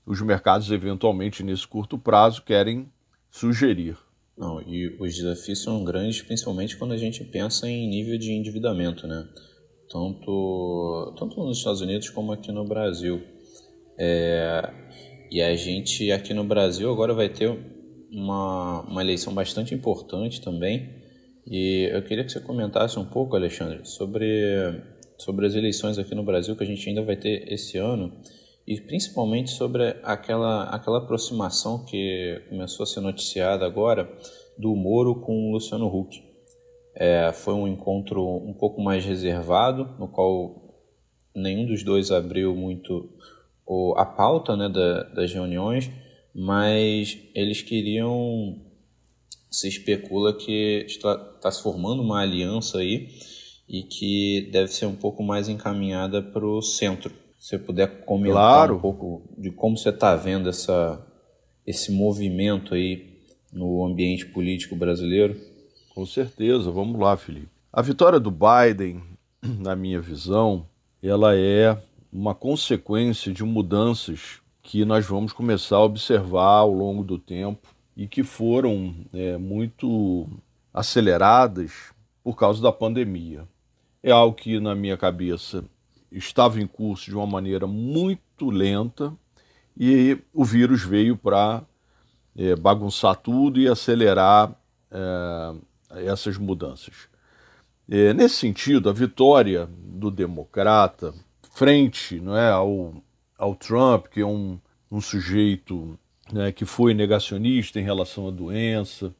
os 0.06 0.20
mercados, 0.22 0.70
eventualmente, 0.70 1.42
nesse 1.42 1.66
curto 1.68 1.98
prazo, 1.98 2.42
querem 2.42 2.90
sugerir. 3.30 3.96
Não, 4.36 4.60
e 4.62 4.96
os 4.98 5.14
desafios 5.14 5.62
são 5.62 5.84
grandes, 5.84 6.22
principalmente 6.22 6.76
quando 6.76 6.92
a 6.92 6.96
gente 6.96 7.22
pensa 7.22 7.68
em 7.68 7.88
nível 7.88 8.18
de 8.18 8.32
endividamento, 8.32 9.06
né? 9.06 9.28
Tanto, 9.88 11.14
tanto 11.18 11.44
nos 11.44 11.58
Estados 11.58 11.80
Unidos 11.82 12.08
como 12.08 12.32
aqui 12.32 12.50
no 12.50 12.64
Brasil. 12.64 13.22
É, 13.98 14.72
e 15.30 15.42
a 15.42 15.54
gente 15.54 16.10
aqui 16.10 16.32
no 16.32 16.42
Brasil 16.42 16.90
agora 16.90 17.12
vai 17.12 17.28
ter 17.28 17.54
uma, 18.10 18.80
uma 18.82 19.02
eleição 19.02 19.34
bastante 19.34 19.74
importante 19.74 20.40
também. 20.40 20.88
E 21.46 21.90
eu 21.92 22.02
queria 22.02 22.24
que 22.24 22.32
você 22.32 22.40
comentasse 22.40 22.98
um 22.98 23.04
pouco, 23.04 23.36
Alexandre, 23.36 23.80
sobre, 23.84 24.26
sobre 25.20 25.46
as 25.46 25.54
eleições 25.54 25.98
aqui 25.98 26.14
no 26.14 26.22
Brasil 26.22 26.56
que 26.56 26.64
a 26.64 26.66
gente 26.66 26.88
ainda 26.88 27.02
vai 27.02 27.16
ter 27.16 27.52
esse 27.52 27.76
ano 27.76 28.12
e 28.66 28.80
principalmente 28.80 29.50
sobre 29.50 29.96
aquela, 30.02 30.64
aquela 30.64 30.98
aproximação 30.98 31.84
que 31.84 32.42
começou 32.48 32.84
a 32.84 32.86
ser 32.86 33.00
noticiada 33.00 33.66
agora 33.66 34.10
do 34.56 34.74
Moro 34.74 35.16
com 35.20 35.48
o 35.48 35.52
Luciano 35.52 35.86
Huck. 35.86 36.22
É, 36.94 37.32
foi 37.32 37.54
um 37.54 37.68
encontro 37.68 38.24
um 38.24 38.52
pouco 38.52 38.80
mais 38.80 39.04
reservado, 39.04 39.96
no 39.98 40.08
qual 40.08 40.74
nenhum 41.34 41.66
dos 41.66 41.82
dois 41.82 42.10
abriu 42.10 42.54
muito 42.54 43.10
o, 43.66 43.94
a 43.96 44.04
pauta 44.04 44.56
né, 44.56 44.68
da, 44.68 45.04
das 45.04 45.32
reuniões, 45.32 45.90
mas 46.34 47.18
eles 47.34 47.62
queriam. 47.62 48.58
Se 49.50 49.66
especula 49.66 50.32
que 50.36 50.84
está, 50.86 51.32
está 51.34 51.50
se 51.50 51.60
formando 51.60 52.02
uma 52.02 52.20
aliança 52.20 52.78
aí 52.78 53.08
e 53.70 53.84
que 53.84 54.50
deve 54.52 54.68
ser 54.68 54.86
um 54.86 54.96
pouco 54.96 55.22
mais 55.22 55.48
encaminhada 55.48 56.20
para 56.20 56.44
o 56.44 56.60
centro 56.60 57.12
você 57.40 57.58
puder 57.58 58.04
comentar 58.04 58.34
claro. 58.34 58.76
um 58.76 58.80
pouco 58.80 59.22
de 59.38 59.50
como 59.50 59.76
você 59.76 59.88
está 59.88 60.14
vendo 60.14 60.50
essa, 60.50 61.02
esse 61.66 61.90
movimento 61.90 62.74
aí 62.74 63.18
no 63.50 63.82
ambiente 63.82 64.26
político 64.26 64.76
brasileiro. 64.76 65.40
Com 65.94 66.04
certeza, 66.04 66.70
vamos 66.70 67.00
lá, 67.00 67.16
Felipe. 67.16 67.48
A 67.72 67.80
vitória 67.80 68.20
do 68.20 68.30
Biden, 68.30 69.02
na 69.42 69.74
minha 69.74 69.98
visão, 69.98 70.66
ela 71.02 71.34
é 71.34 71.80
uma 72.12 72.34
consequência 72.34 73.32
de 73.32 73.42
mudanças 73.42 74.42
que 74.62 74.84
nós 74.84 75.06
vamos 75.06 75.32
começar 75.32 75.76
a 75.76 75.84
observar 75.84 76.58
ao 76.58 76.70
longo 76.70 77.02
do 77.02 77.18
tempo 77.18 77.74
e 77.96 78.06
que 78.06 78.22
foram 78.22 78.94
é, 79.14 79.38
muito 79.38 80.28
aceleradas 80.74 81.72
por 82.22 82.36
causa 82.36 82.60
da 82.60 82.70
pandemia. 82.70 83.48
É 84.02 84.10
algo 84.10 84.34
que, 84.34 84.58
na 84.58 84.74
minha 84.74 84.96
cabeça, 84.96 85.64
estava 86.10 86.60
em 86.60 86.66
curso 86.66 87.10
de 87.10 87.16
uma 87.16 87.26
maneira 87.26 87.66
muito 87.66 88.50
lenta 88.50 89.14
e 89.76 90.18
o 90.32 90.44
vírus 90.44 90.82
veio 90.82 91.16
para 91.16 91.62
é, 92.36 92.56
bagunçar 92.56 93.16
tudo 93.16 93.60
e 93.60 93.68
acelerar 93.68 94.54
é, 94.90 96.06
essas 96.06 96.36
mudanças. 96.38 97.08
É, 97.88 98.14
nesse 98.14 98.36
sentido, 98.36 98.88
a 98.88 98.92
vitória 98.92 99.68
do 99.78 100.10
democrata 100.10 101.12
frente 101.52 102.20
não 102.20 102.36
é, 102.36 102.50
ao, 102.50 102.94
ao 103.36 103.54
Trump, 103.54 104.06
que 104.06 104.20
é 104.20 104.26
um, 104.26 104.58
um 104.90 105.00
sujeito 105.00 105.98
né, 106.32 106.52
que 106.52 106.64
foi 106.64 106.94
negacionista 106.94 107.80
em 107.80 107.84
relação 107.84 108.28
à 108.28 108.30
doença, 108.30 109.14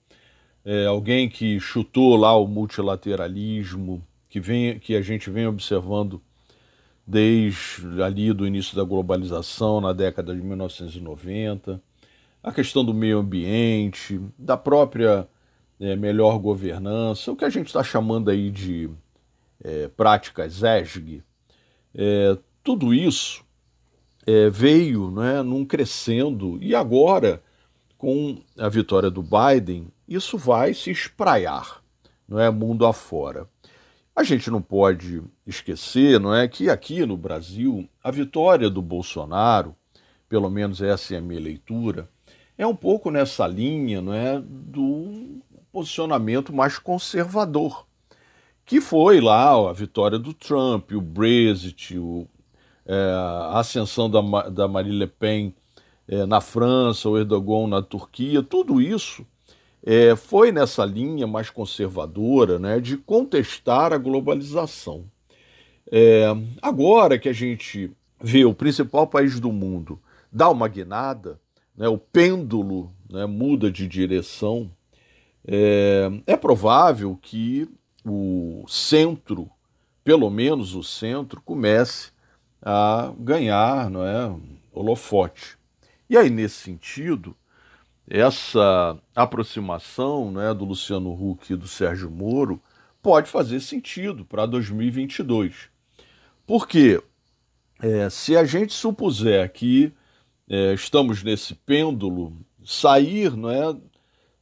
é, 0.64 0.86
alguém 0.86 1.28
que 1.28 1.58
chutou 1.58 2.16
lá 2.16 2.36
o 2.36 2.46
multilateralismo, 2.46 4.02
que, 4.30 4.40
vem, 4.40 4.78
que 4.78 4.94
a 4.94 5.02
gente 5.02 5.28
vem 5.28 5.46
observando 5.46 6.22
desde 7.06 8.00
ali 8.00 8.32
do 8.32 8.46
início 8.46 8.76
da 8.76 8.84
globalização, 8.84 9.80
na 9.80 9.92
década 9.92 10.34
de 10.34 10.40
1990, 10.40 11.82
a 12.40 12.52
questão 12.52 12.84
do 12.84 12.94
meio 12.94 13.18
ambiente, 13.18 14.20
da 14.38 14.56
própria 14.56 15.28
é, 15.80 15.96
melhor 15.96 16.38
governança, 16.38 17.32
o 17.32 17.36
que 17.36 17.44
a 17.44 17.50
gente 17.50 17.66
está 17.66 17.82
chamando 17.82 18.30
aí 18.30 18.50
de 18.50 18.88
é, 19.62 19.88
práticas 19.88 20.62
ESG, 20.62 21.24
é, 21.92 22.38
tudo 22.62 22.94
isso 22.94 23.44
é, 24.24 24.48
veio 24.48 25.10
né, 25.10 25.42
num 25.42 25.64
crescendo 25.64 26.56
e 26.62 26.74
agora, 26.74 27.42
com 27.98 28.38
a 28.56 28.68
vitória 28.68 29.10
do 29.10 29.22
Biden, 29.22 29.88
isso 30.06 30.38
vai 30.38 30.72
se 30.72 30.92
espraiar, 30.92 31.82
não 32.28 32.38
é 32.38 32.48
mundo 32.48 32.86
afora. 32.86 33.48
A 34.20 34.22
gente 34.22 34.50
não 34.50 34.60
pode 34.60 35.22
esquecer, 35.46 36.20
não 36.20 36.34
é, 36.34 36.46
que 36.46 36.68
aqui 36.68 37.06
no 37.06 37.16
Brasil 37.16 37.88
a 38.04 38.10
vitória 38.10 38.68
do 38.68 38.82
Bolsonaro, 38.82 39.74
pelo 40.28 40.50
menos 40.50 40.82
essa 40.82 41.14
é 41.14 41.16
a 41.16 41.22
minha 41.22 41.40
leitura, 41.40 42.06
é 42.58 42.66
um 42.66 42.76
pouco 42.76 43.10
nessa 43.10 43.46
linha, 43.46 44.02
não 44.02 44.12
é, 44.12 44.38
do 44.38 45.40
posicionamento 45.72 46.52
mais 46.52 46.78
conservador, 46.78 47.86
que 48.66 48.78
foi 48.78 49.22
lá 49.22 49.70
a 49.70 49.72
vitória 49.72 50.18
do 50.18 50.34
Trump, 50.34 50.92
o 50.92 51.00
Brexit, 51.00 51.96
o, 51.96 52.26
é, 52.84 52.94
a 52.94 53.58
ascensão 53.58 54.10
da, 54.10 54.50
da 54.50 54.68
Marine 54.68 54.98
Le 54.98 55.06
Pen 55.06 55.54
é, 56.06 56.26
na 56.26 56.42
França, 56.42 57.08
o 57.08 57.16
Erdogan 57.16 57.66
na 57.68 57.80
Turquia, 57.80 58.42
tudo 58.42 58.82
isso 58.82 59.24
é, 59.82 60.14
foi 60.14 60.52
nessa 60.52 60.84
linha 60.84 61.26
mais 61.26 61.50
conservadora 61.50 62.58
né, 62.58 62.80
de 62.80 62.96
contestar 62.96 63.92
a 63.92 63.98
globalização. 63.98 65.04
É, 65.90 66.26
agora 66.60 67.18
que 67.18 67.28
a 67.28 67.32
gente 67.32 67.90
vê 68.22 68.44
o 68.44 68.54
principal 68.54 69.06
país 69.06 69.40
do 69.40 69.50
mundo 69.50 69.98
dar 70.30 70.50
uma 70.50 70.68
guinada, 70.68 71.40
né, 71.76 71.88
o 71.88 71.98
pêndulo 71.98 72.92
né, 73.10 73.26
muda 73.26 73.70
de 73.70 73.88
direção, 73.88 74.70
é, 75.46 76.10
é 76.26 76.36
provável 76.36 77.18
que 77.20 77.68
o 78.04 78.64
centro, 78.68 79.50
pelo 80.04 80.30
menos 80.30 80.74
o 80.74 80.82
centro, 80.82 81.40
comece 81.40 82.10
a 82.62 83.12
ganhar 83.18 83.90
não 83.90 84.04
é, 84.04 84.34
holofote. 84.72 85.58
E 86.08 86.16
aí, 86.16 86.28
nesse 86.28 86.56
sentido, 86.56 87.34
essa 88.10 88.98
aproximação 89.14 90.32
né, 90.32 90.52
do 90.52 90.64
Luciano 90.64 91.12
Huck 91.12 91.52
e 91.52 91.56
do 91.56 91.68
Sérgio 91.68 92.10
Moro 92.10 92.60
pode 93.00 93.30
fazer 93.30 93.60
sentido 93.60 94.24
para 94.24 94.46
2022. 94.46 95.68
Porque 96.44 97.00
é, 97.80 98.10
se 98.10 98.36
a 98.36 98.44
gente 98.44 98.72
supuser 98.72 99.48
que 99.52 99.92
é, 100.48 100.74
estamos 100.74 101.22
nesse 101.22 101.54
pêndulo, 101.54 102.36
sair 102.64 103.36
não 103.36 103.48
é, 103.48 103.76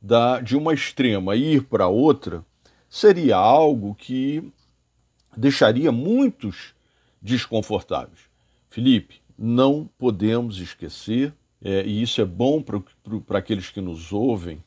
da, 0.01 0.41
de 0.41 0.57
uma 0.57 0.73
extrema 0.73 1.37
e 1.37 1.57
ir 1.57 1.65
para 1.65 1.89
outra 1.89 2.43
seria 2.89 3.37
algo 3.37 3.95
que 3.95 4.51
deixaria 5.37 5.93
muitos 5.93 6.75
desconfortáveis. 7.21 8.21
Felipe, 8.71 9.21
não 9.37 9.89
podemos 9.99 10.59
esquecer 10.59 11.35
é, 11.63 11.85
e 11.85 12.03
isso 12.03 12.21
é 12.21 12.25
bom 12.25 12.63
para 12.63 13.39
aqueles 13.39 13.71
que 13.71 13.81
nos 13.81 14.13
ouvem, 14.13 14.63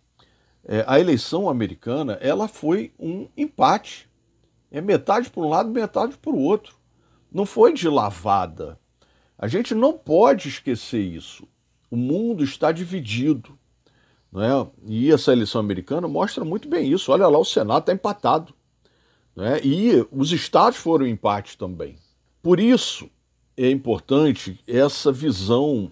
é, 0.64 0.84
a 0.88 1.00
eleição 1.00 1.50
americana 1.50 2.14
ela 2.22 2.48
foi 2.48 2.94
um 3.00 3.28
empate. 3.36 4.10
É 4.70 4.80
metade 4.80 5.30
para 5.30 5.42
um 5.42 5.50
lado, 5.50 5.70
metade 5.70 6.18
para 6.18 6.32
o 6.32 6.40
outro. 6.40 6.76
Não 7.32 7.46
foi 7.46 7.74
de 7.74 7.90
lavada. 7.90 8.80
A 9.38 9.48
gente 9.48 9.74
não 9.74 9.94
pode 9.94 10.50
esquecer 10.50 11.02
isso. 11.02 11.48
O 11.90 11.96
mundo 11.96 12.44
está 12.44 12.72
dividido. 12.72 13.58
Não 14.32 14.42
é? 14.42 14.68
E 14.86 15.12
essa 15.12 15.34
eleição 15.34 15.60
americana 15.60 16.08
mostra 16.08 16.46
muito 16.46 16.70
bem 16.70 16.90
isso. 16.90 17.12
Olha 17.12 17.28
lá, 17.28 17.38
o 17.38 17.44
Senado 17.44 17.82
está 17.82 17.94
empatado. 17.94 18.54
Não 19.36 19.46
é? 19.46 19.60
E 19.64 20.06
os 20.12 20.32
estados 20.32 20.78
foram 20.78 21.08
empate 21.08 21.58
também. 21.58 21.98
Por 22.42 22.60
isso 22.60 23.10
é 23.58 23.70
importante 23.70 24.60
essa 24.68 25.12
visão 25.12 25.92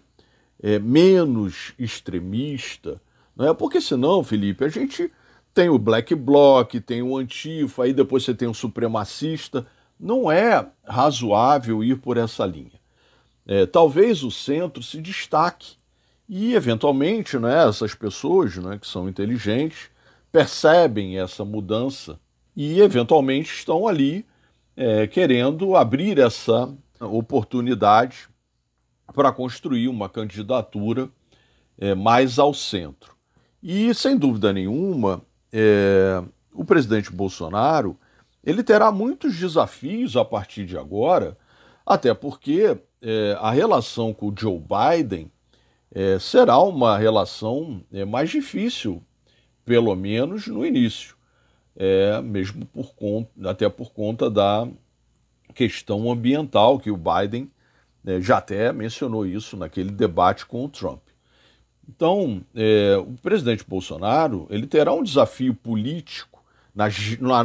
é, 0.61 0.79
menos 0.79 1.73
extremista, 1.79 3.01
não 3.35 3.47
é? 3.47 3.53
Porque 3.53 3.79
senão, 3.79 4.23
Felipe, 4.23 4.65
a 4.65 4.69
gente 4.69 5.11
tem 5.53 5.69
o 5.69 5.79
Black 5.79 6.13
Bloc, 6.13 6.73
tem 6.85 7.01
o 7.01 7.17
Antifa, 7.17 7.83
aí 7.83 7.93
depois 7.93 8.23
você 8.23 8.33
tem 8.33 8.47
o 8.47 8.53
supremacista. 8.53 9.65
Não 9.99 10.31
é 10.31 10.65
razoável 10.85 11.83
ir 11.83 11.97
por 11.97 12.17
essa 12.17 12.45
linha. 12.45 12.79
É, 13.45 13.65
talvez 13.65 14.23
o 14.23 14.31
centro 14.31 14.83
se 14.83 15.01
destaque 15.01 15.75
e, 16.27 16.53
eventualmente, 16.53 17.37
né, 17.39 17.67
essas 17.67 17.95
pessoas 17.95 18.55
né, 18.57 18.77
que 18.77 18.87
são 18.87 19.09
inteligentes 19.09 19.89
percebem 20.31 21.17
essa 21.17 21.43
mudança 21.43 22.19
e, 22.55 22.79
eventualmente, 22.79 23.53
estão 23.53 23.87
ali 23.87 24.25
é, 24.77 25.07
querendo 25.07 25.75
abrir 25.75 26.19
essa 26.19 26.71
oportunidade 26.99 28.29
para 29.19 29.33
construir 29.33 29.89
uma 29.89 30.07
candidatura 30.07 31.09
é, 31.77 31.93
mais 31.93 32.39
ao 32.39 32.53
centro. 32.53 33.17
E, 33.61 33.93
sem 33.93 34.17
dúvida 34.17 34.53
nenhuma, 34.53 35.21
é, 35.51 36.23
o 36.53 36.63
presidente 36.63 37.11
Bolsonaro 37.11 37.97
ele 38.41 38.63
terá 38.63 38.93
muitos 38.93 39.35
desafios 39.35 40.15
a 40.15 40.23
partir 40.23 40.65
de 40.65 40.77
agora, 40.77 41.35
até 41.85 42.13
porque 42.13 42.77
é, 43.01 43.37
a 43.41 43.51
relação 43.51 44.13
com 44.13 44.29
o 44.29 44.33
Joe 44.33 44.57
Biden 44.57 45.29
é, 45.93 46.17
será 46.17 46.57
uma 46.59 46.97
relação 46.97 47.83
é, 47.91 48.05
mais 48.05 48.29
difícil, 48.29 49.03
pelo 49.65 49.93
menos 49.97 50.47
no 50.47 50.65
início, 50.65 51.13
é, 51.75 52.21
mesmo 52.21 52.65
por 52.67 52.95
conta, 52.95 53.49
até 53.49 53.67
por 53.67 53.91
conta 53.91 54.29
da 54.29 54.65
questão 55.53 56.09
ambiental 56.09 56.79
que 56.79 56.89
o 56.89 56.95
Biden 56.95 57.51
né, 58.03 58.21
já 58.21 58.37
até 58.37 58.71
mencionou 58.71 59.25
isso 59.25 59.57
naquele 59.57 59.91
debate 59.91 60.45
com 60.45 60.65
o 60.65 60.69
Trump. 60.69 61.01
Então, 61.87 62.41
é, 62.55 62.97
o 62.97 63.15
presidente 63.21 63.65
Bolsonaro 63.67 64.45
ele 64.49 64.67
terá 64.67 64.93
um 64.93 65.03
desafio 65.03 65.55
político 65.55 66.43
na, 66.73 66.87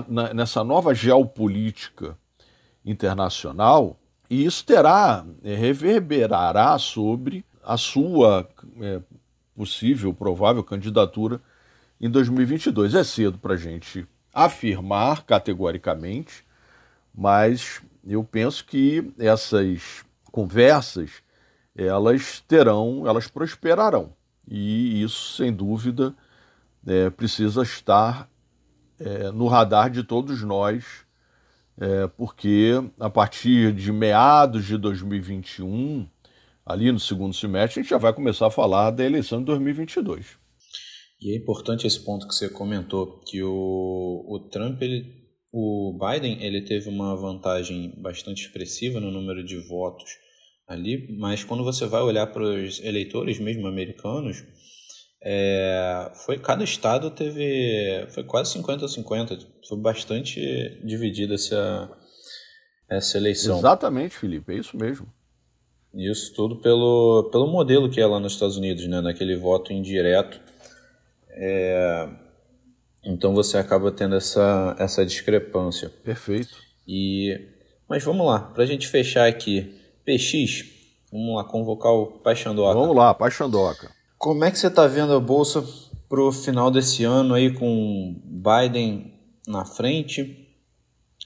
na, 0.06 0.34
nessa 0.34 0.62
nova 0.62 0.94
geopolítica 0.94 2.16
internacional 2.84 3.98
e 4.28 4.44
isso 4.44 4.64
terá, 4.64 5.24
é, 5.42 5.54
reverberará 5.54 6.78
sobre 6.78 7.44
a 7.62 7.76
sua 7.76 8.48
é, 8.80 9.00
possível, 9.56 10.12
provável 10.12 10.62
candidatura 10.62 11.40
em 12.00 12.10
2022. 12.10 12.94
É 12.94 13.04
cedo 13.04 13.38
para 13.38 13.54
a 13.54 13.56
gente 13.56 14.06
afirmar 14.32 15.24
categoricamente, 15.24 16.44
mas 17.14 17.80
eu 18.04 18.24
penso 18.24 18.64
que 18.64 19.12
essas 19.18 20.04
conversas, 20.34 21.22
elas 21.76 22.40
terão, 22.40 23.06
elas 23.06 23.28
prosperarão. 23.28 24.12
E 24.48 25.00
isso, 25.00 25.36
sem 25.36 25.52
dúvida, 25.52 26.12
é, 26.84 27.08
precisa 27.08 27.62
estar 27.62 28.28
é, 28.98 29.30
no 29.30 29.46
radar 29.46 29.88
de 29.88 30.02
todos 30.02 30.42
nós, 30.42 31.06
é, 31.78 32.08
porque 32.08 32.72
a 32.98 33.08
partir 33.08 33.72
de 33.72 33.92
meados 33.92 34.64
de 34.64 34.76
2021, 34.76 36.04
ali 36.66 36.90
no 36.90 36.98
segundo 36.98 37.32
semestre, 37.32 37.78
a 37.78 37.82
gente 37.84 37.90
já 37.90 37.98
vai 37.98 38.12
começar 38.12 38.48
a 38.48 38.50
falar 38.50 38.90
da 38.90 39.04
eleição 39.04 39.38
de 39.38 39.44
2022. 39.44 40.36
E 41.22 41.30
é 41.32 41.36
importante 41.36 41.86
esse 41.86 42.00
ponto 42.00 42.26
que 42.26 42.34
você 42.34 42.48
comentou, 42.48 43.20
que 43.24 43.40
o, 43.40 44.24
o 44.26 44.40
Trump, 44.50 44.82
ele, 44.82 45.23
o 45.56 45.96
Biden, 45.96 46.42
ele 46.44 46.62
teve 46.62 46.88
uma 46.88 47.14
vantagem 47.14 47.94
bastante 47.96 48.42
expressiva 48.42 48.98
no 48.98 49.12
número 49.12 49.44
de 49.44 49.56
votos 49.56 50.18
ali, 50.66 51.06
mas 51.16 51.44
quando 51.44 51.62
você 51.62 51.86
vai 51.86 52.02
olhar 52.02 52.26
para 52.26 52.42
os 52.42 52.82
eleitores 52.82 53.38
mesmo 53.38 53.68
americanos, 53.68 54.42
é, 55.22 56.10
foi 56.26 56.40
cada 56.40 56.64
estado 56.64 57.08
teve 57.08 58.04
foi 58.10 58.24
quase 58.24 58.50
50 58.50 58.84
a 58.84 58.88
50, 58.88 59.38
foi 59.68 59.78
bastante 59.78 60.40
dividida 60.84 61.34
essa 61.34 61.88
essa 62.90 63.16
eleição. 63.16 63.58
Exatamente, 63.58 64.16
Felipe, 64.16 64.52
é 64.52 64.56
isso 64.56 64.76
mesmo. 64.76 65.06
Isso 65.94 66.34
tudo 66.34 66.60
pelo, 66.60 67.30
pelo 67.30 67.46
modelo 67.46 67.88
que 67.88 68.00
é 68.00 68.06
lá 68.06 68.18
nos 68.18 68.32
Estados 68.32 68.56
Unidos, 68.56 68.84
né, 68.88 69.00
naquele 69.00 69.36
voto 69.36 69.72
indireto. 69.72 70.40
É, 71.30 72.23
então 73.04 73.34
você 73.34 73.58
acaba 73.58 73.92
tendo 73.92 74.14
essa, 74.14 74.74
essa 74.78 75.04
discrepância. 75.04 75.90
Perfeito. 76.02 76.56
E, 76.86 77.38
mas 77.88 78.02
vamos 78.02 78.26
lá, 78.26 78.40
para 78.40 78.62
a 78.64 78.66
gente 78.66 78.88
fechar 78.88 79.28
aqui. 79.28 79.80
PX, 80.04 80.64
vamos 81.10 81.36
lá 81.36 81.44
convocar 81.44 81.92
o 81.92 82.06
Pai 82.06 82.36
Xandoca. 82.36 82.78
Vamos 82.78 82.96
lá, 82.96 83.14
Pai 83.14 83.30
Xandoca. 83.30 83.90
Como 84.18 84.44
é 84.44 84.50
que 84.50 84.58
você 84.58 84.66
está 84.66 84.86
vendo 84.86 85.14
a 85.14 85.20
Bolsa 85.20 85.64
para 86.08 86.20
o 86.20 86.32
final 86.32 86.70
desse 86.70 87.04
ano 87.04 87.34
aí 87.34 87.52
com 87.52 88.20
Biden 88.24 89.12
na 89.46 89.64
frente, 89.64 90.46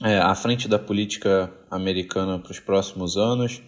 é, 0.03 0.19
à 0.19 0.35
frente 0.35 0.69
da 0.69 0.79
política 0.79 1.53
americana 1.71 2.39
para 2.39 2.53
os 2.53 2.61
próximos 2.61 3.17
anos 3.17 3.63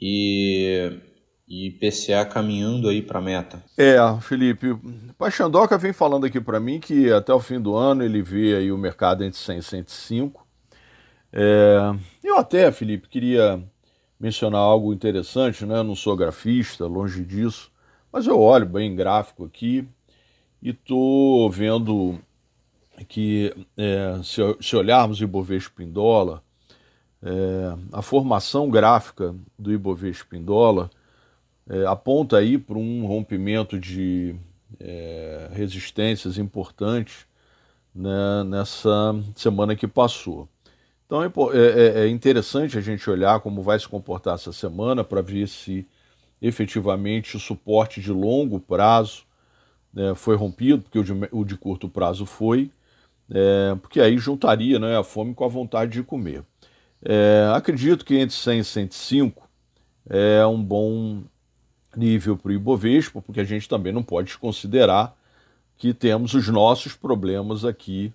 e, 0.00 0.98
e 1.48 1.70
PCA 1.70 2.24
caminhando 2.24 2.88
aí 2.88 3.02
para 3.02 3.18
a 3.18 3.22
meta. 3.22 3.62
É, 3.76 3.96
Felipe, 4.20 4.78
Paixandoca 5.18 5.76
vem 5.76 5.92
falando 5.92 6.24
aqui 6.24 6.40
para 6.40 6.60
mim 6.60 6.80
que 6.80 7.12
até 7.12 7.32
o 7.32 7.40
fim 7.40 7.60
do 7.60 7.74
ano 7.74 8.02
ele 8.02 8.22
vê 8.22 8.56
aí 8.56 8.72
o 8.72 8.78
mercado 8.78 9.24
entre 9.24 9.38
100 9.38 9.58
e 9.58 9.62
105. 9.62 10.46
É, 11.32 11.94
eu 12.22 12.38
até, 12.38 12.70
Felipe, 12.70 13.08
queria 13.08 13.62
mencionar 14.18 14.60
algo 14.60 14.92
interessante, 14.92 15.66
né? 15.66 15.82
Não 15.82 15.96
sou 15.96 16.16
grafista, 16.16 16.86
longe 16.86 17.24
disso, 17.24 17.70
mas 18.12 18.26
eu 18.26 18.40
olho 18.40 18.66
bem 18.66 18.94
gráfico 18.94 19.44
aqui 19.44 19.86
e 20.62 20.70
estou 20.70 21.50
vendo 21.50 22.18
que 23.08 23.52
é, 23.76 24.20
se, 24.22 24.40
se, 24.60 24.76
olharmos 24.76 25.20
o 25.20 25.24
Ibovespa 25.24 25.82
em 25.82 25.90
dólar, 25.90 26.40
é, 27.20 27.74
a 27.92 28.00
formação 28.00 28.70
gráfica 28.70 29.34
do 29.58 29.72
Ibovespa 29.72 30.36
em 30.36 30.42
dólar 30.42 30.88
é, 31.68 31.86
aponta 31.86 32.38
aí 32.38 32.58
para 32.58 32.76
um 32.76 33.06
rompimento 33.06 33.78
de 33.78 34.34
é, 34.80 35.48
resistências 35.52 36.38
importantes 36.38 37.26
né, 37.94 38.44
nessa 38.44 39.14
semana 39.36 39.76
que 39.76 39.86
passou. 39.86 40.48
Então 41.06 41.22
é, 41.22 41.28
é, 41.54 42.04
é, 42.04 42.08
interessante 42.08 42.78
a 42.78 42.80
gente 42.80 43.08
olhar 43.08 43.40
como 43.40 43.62
vai 43.62 43.78
se 43.78 43.86
comportar 43.86 44.34
essa 44.34 44.52
semana 44.52 45.04
para 45.04 45.20
ver 45.20 45.46
se 45.46 45.86
efetivamente 46.40 47.36
o 47.36 47.40
suporte 47.40 48.00
de 48.00 48.10
longo 48.10 48.58
prazo 48.58 49.24
né, 49.92 50.14
foi 50.14 50.36
rompido, 50.36 50.82
porque 50.82 50.98
o 50.98 51.04
de, 51.04 51.12
o 51.30 51.44
de 51.44 51.56
curto 51.56 51.88
prazo 51.88 52.24
foi, 52.24 52.70
é, 53.30 53.74
porque 53.80 54.00
aí 54.00 54.16
juntaria 54.16 54.78
né, 54.78 54.96
a 54.96 55.04
fome 55.04 55.34
com 55.34 55.44
a 55.44 55.48
vontade 55.48 55.92
de 55.92 56.02
comer. 56.02 56.42
É, 57.04 57.52
acredito 57.54 58.04
que 58.04 58.16
entre 58.16 58.34
100 58.34 58.60
e 58.60 58.64
105 58.64 59.48
é 60.08 60.46
um 60.46 60.62
bom 60.62 61.22
nível 61.96 62.36
para 62.36 62.50
o 62.50 62.52
Ibovespa, 62.52 63.20
porque 63.20 63.40
a 63.40 63.44
gente 63.44 63.68
também 63.68 63.92
não 63.92 64.02
pode 64.02 64.36
considerar 64.38 65.16
que 65.76 65.92
temos 65.92 66.34
os 66.34 66.48
nossos 66.48 66.94
problemas 66.94 67.64
aqui 67.64 68.12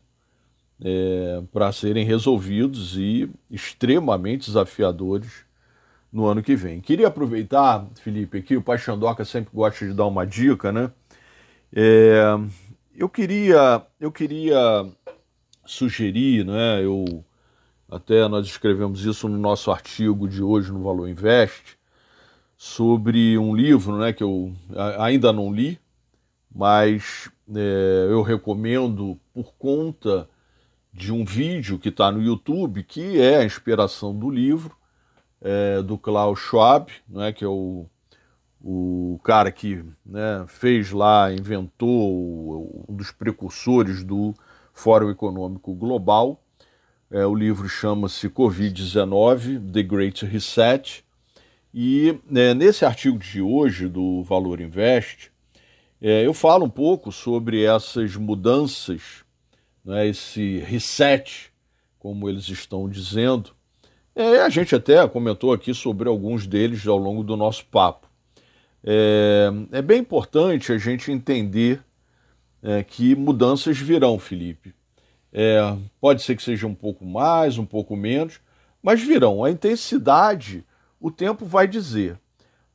é, 0.82 1.42
para 1.52 1.72
serem 1.72 2.06
resolvidos 2.06 2.98
e 2.98 3.30
extremamente 3.50 4.48
desafiadores 4.48 5.46
no 6.12 6.26
ano 6.26 6.42
que 6.42 6.56
vem. 6.56 6.80
Queria 6.80 7.08
aproveitar, 7.08 7.86
Felipe, 8.02 8.38
aqui 8.38 8.56
o 8.56 8.62
Paixandoca 8.62 9.26
sempre 9.26 9.52
gosta 9.54 9.86
de 9.86 9.94
dar 9.94 10.06
uma 10.06 10.26
dica, 10.26 10.72
né? 10.72 10.92
É, 11.74 12.22
eu 12.96 13.10
queria, 13.10 13.82
eu 14.00 14.12
queria 14.12 14.86
sugerir, 15.66 16.46
né? 16.46 16.84
Eu 16.84 17.24
até 17.90 18.28
nós 18.28 18.46
escrevemos 18.48 19.06
isso 19.06 19.28
no 19.28 19.38
nosso 19.38 19.72
artigo 19.72 20.28
de 20.28 20.42
hoje 20.42 20.72
no 20.72 20.84
Valor 20.84 21.08
Invest 21.10 21.77
sobre 22.58 23.38
um 23.38 23.56
livro, 23.56 23.98
né? 23.98 24.12
Que 24.12 24.24
eu 24.24 24.52
ainda 24.98 25.32
não 25.32 25.54
li, 25.54 25.80
mas 26.54 27.30
é, 27.56 28.08
eu 28.10 28.22
recomendo 28.22 29.20
por 29.34 29.54
conta 29.58 30.28
de 30.92 31.14
um 31.14 31.24
vídeo 31.24 31.78
que 31.78 31.90
está 31.90 32.12
no 32.12 32.22
YouTube 32.22 32.84
que 32.84 33.22
é 33.22 33.38
a 33.38 33.46
inspiração 33.46 34.18
do 34.18 34.30
livro 34.30 34.76
é, 35.40 35.82
do 35.84 35.98
Klaus 35.98 36.40
Schwab, 36.40 36.92
né? 37.08 37.32
Que 37.32 37.46
é 37.46 37.48
o 37.48 37.86
o 38.70 39.20
cara 39.24 39.52
que 39.52 39.84
né, 40.06 40.44
fez 40.48 40.92
lá, 40.92 41.32
inventou 41.32 42.86
um 42.90 42.96
dos 42.96 43.12
precursores 43.12 44.04
do 44.04 44.34
Fórum 44.74 45.10
Econômico 45.10 45.74
Global. 45.74 46.44
É, 47.10 47.26
o 47.26 47.34
livro 47.34 47.70
chama-se 47.70 48.30
Covid-19, 48.30 49.72
The 49.72 49.84
Great 49.84 50.26
Reset. 50.26 51.06
E 51.80 52.20
né, 52.28 52.56
nesse 52.56 52.86
artigo 52.86 53.20
de 53.20 53.40
hoje 53.40 53.88
do 53.88 54.24
Valor 54.24 54.60
Invest, 54.60 55.32
é, 56.02 56.26
eu 56.26 56.34
falo 56.34 56.66
um 56.66 56.70
pouco 56.72 57.12
sobre 57.12 57.64
essas 57.64 58.16
mudanças, 58.16 59.24
né, 59.86 60.08
esse 60.08 60.58
reset, 60.62 61.54
como 62.00 62.28
eles 62.28 62.50
estão 62.50 62.90
dizendo. 62.90 63.52
É, 64.16 64.42
a 64.42 64.50
gente 64.50 64.74
até 64.74 65.08
comentou 65.08 65.54
aqui 65.54 65.72
sobre 65.72 66.10
alguns 66.10 66.48
deles 66.48 66.88
ao 66.88 66.98
longo 66.98 67.24
do 67.24 67.38
nosso 67.38 67.64
papo. 67.68 68.08
É, 68.84 69.52
é 69.74 69.82
bem 69.84 70.00
importante 70.00 70.72
a 70.72 70.80
gente 70.80 71.12
entender 71.12 71.84
é, 72.64 72.82
que 72.82 73.14
mudanças 73.14 73.78
virão, 73.78 74.18
Felipe. 74.18 74.74
É, 75.32 75.60
pode 76.02 76.24
ser 76.24 76.36
que 76.36 76.42
seja 76.42 76.66
um 76.66 76.74
pouco 76.74 77.06
mais, 77.06 77.60
um 77.60 77.66
pouco 77.68 77.96
menos, 77.96 78.40
mas 78.82 79.00
virão. 79.00 79.44
A 79.44 79.52
intensidade, 79.52 80.66
o 81.00 81.12
tempo 81.12 81.46
vai 81.46 81.68
dizer. 81.68 82.20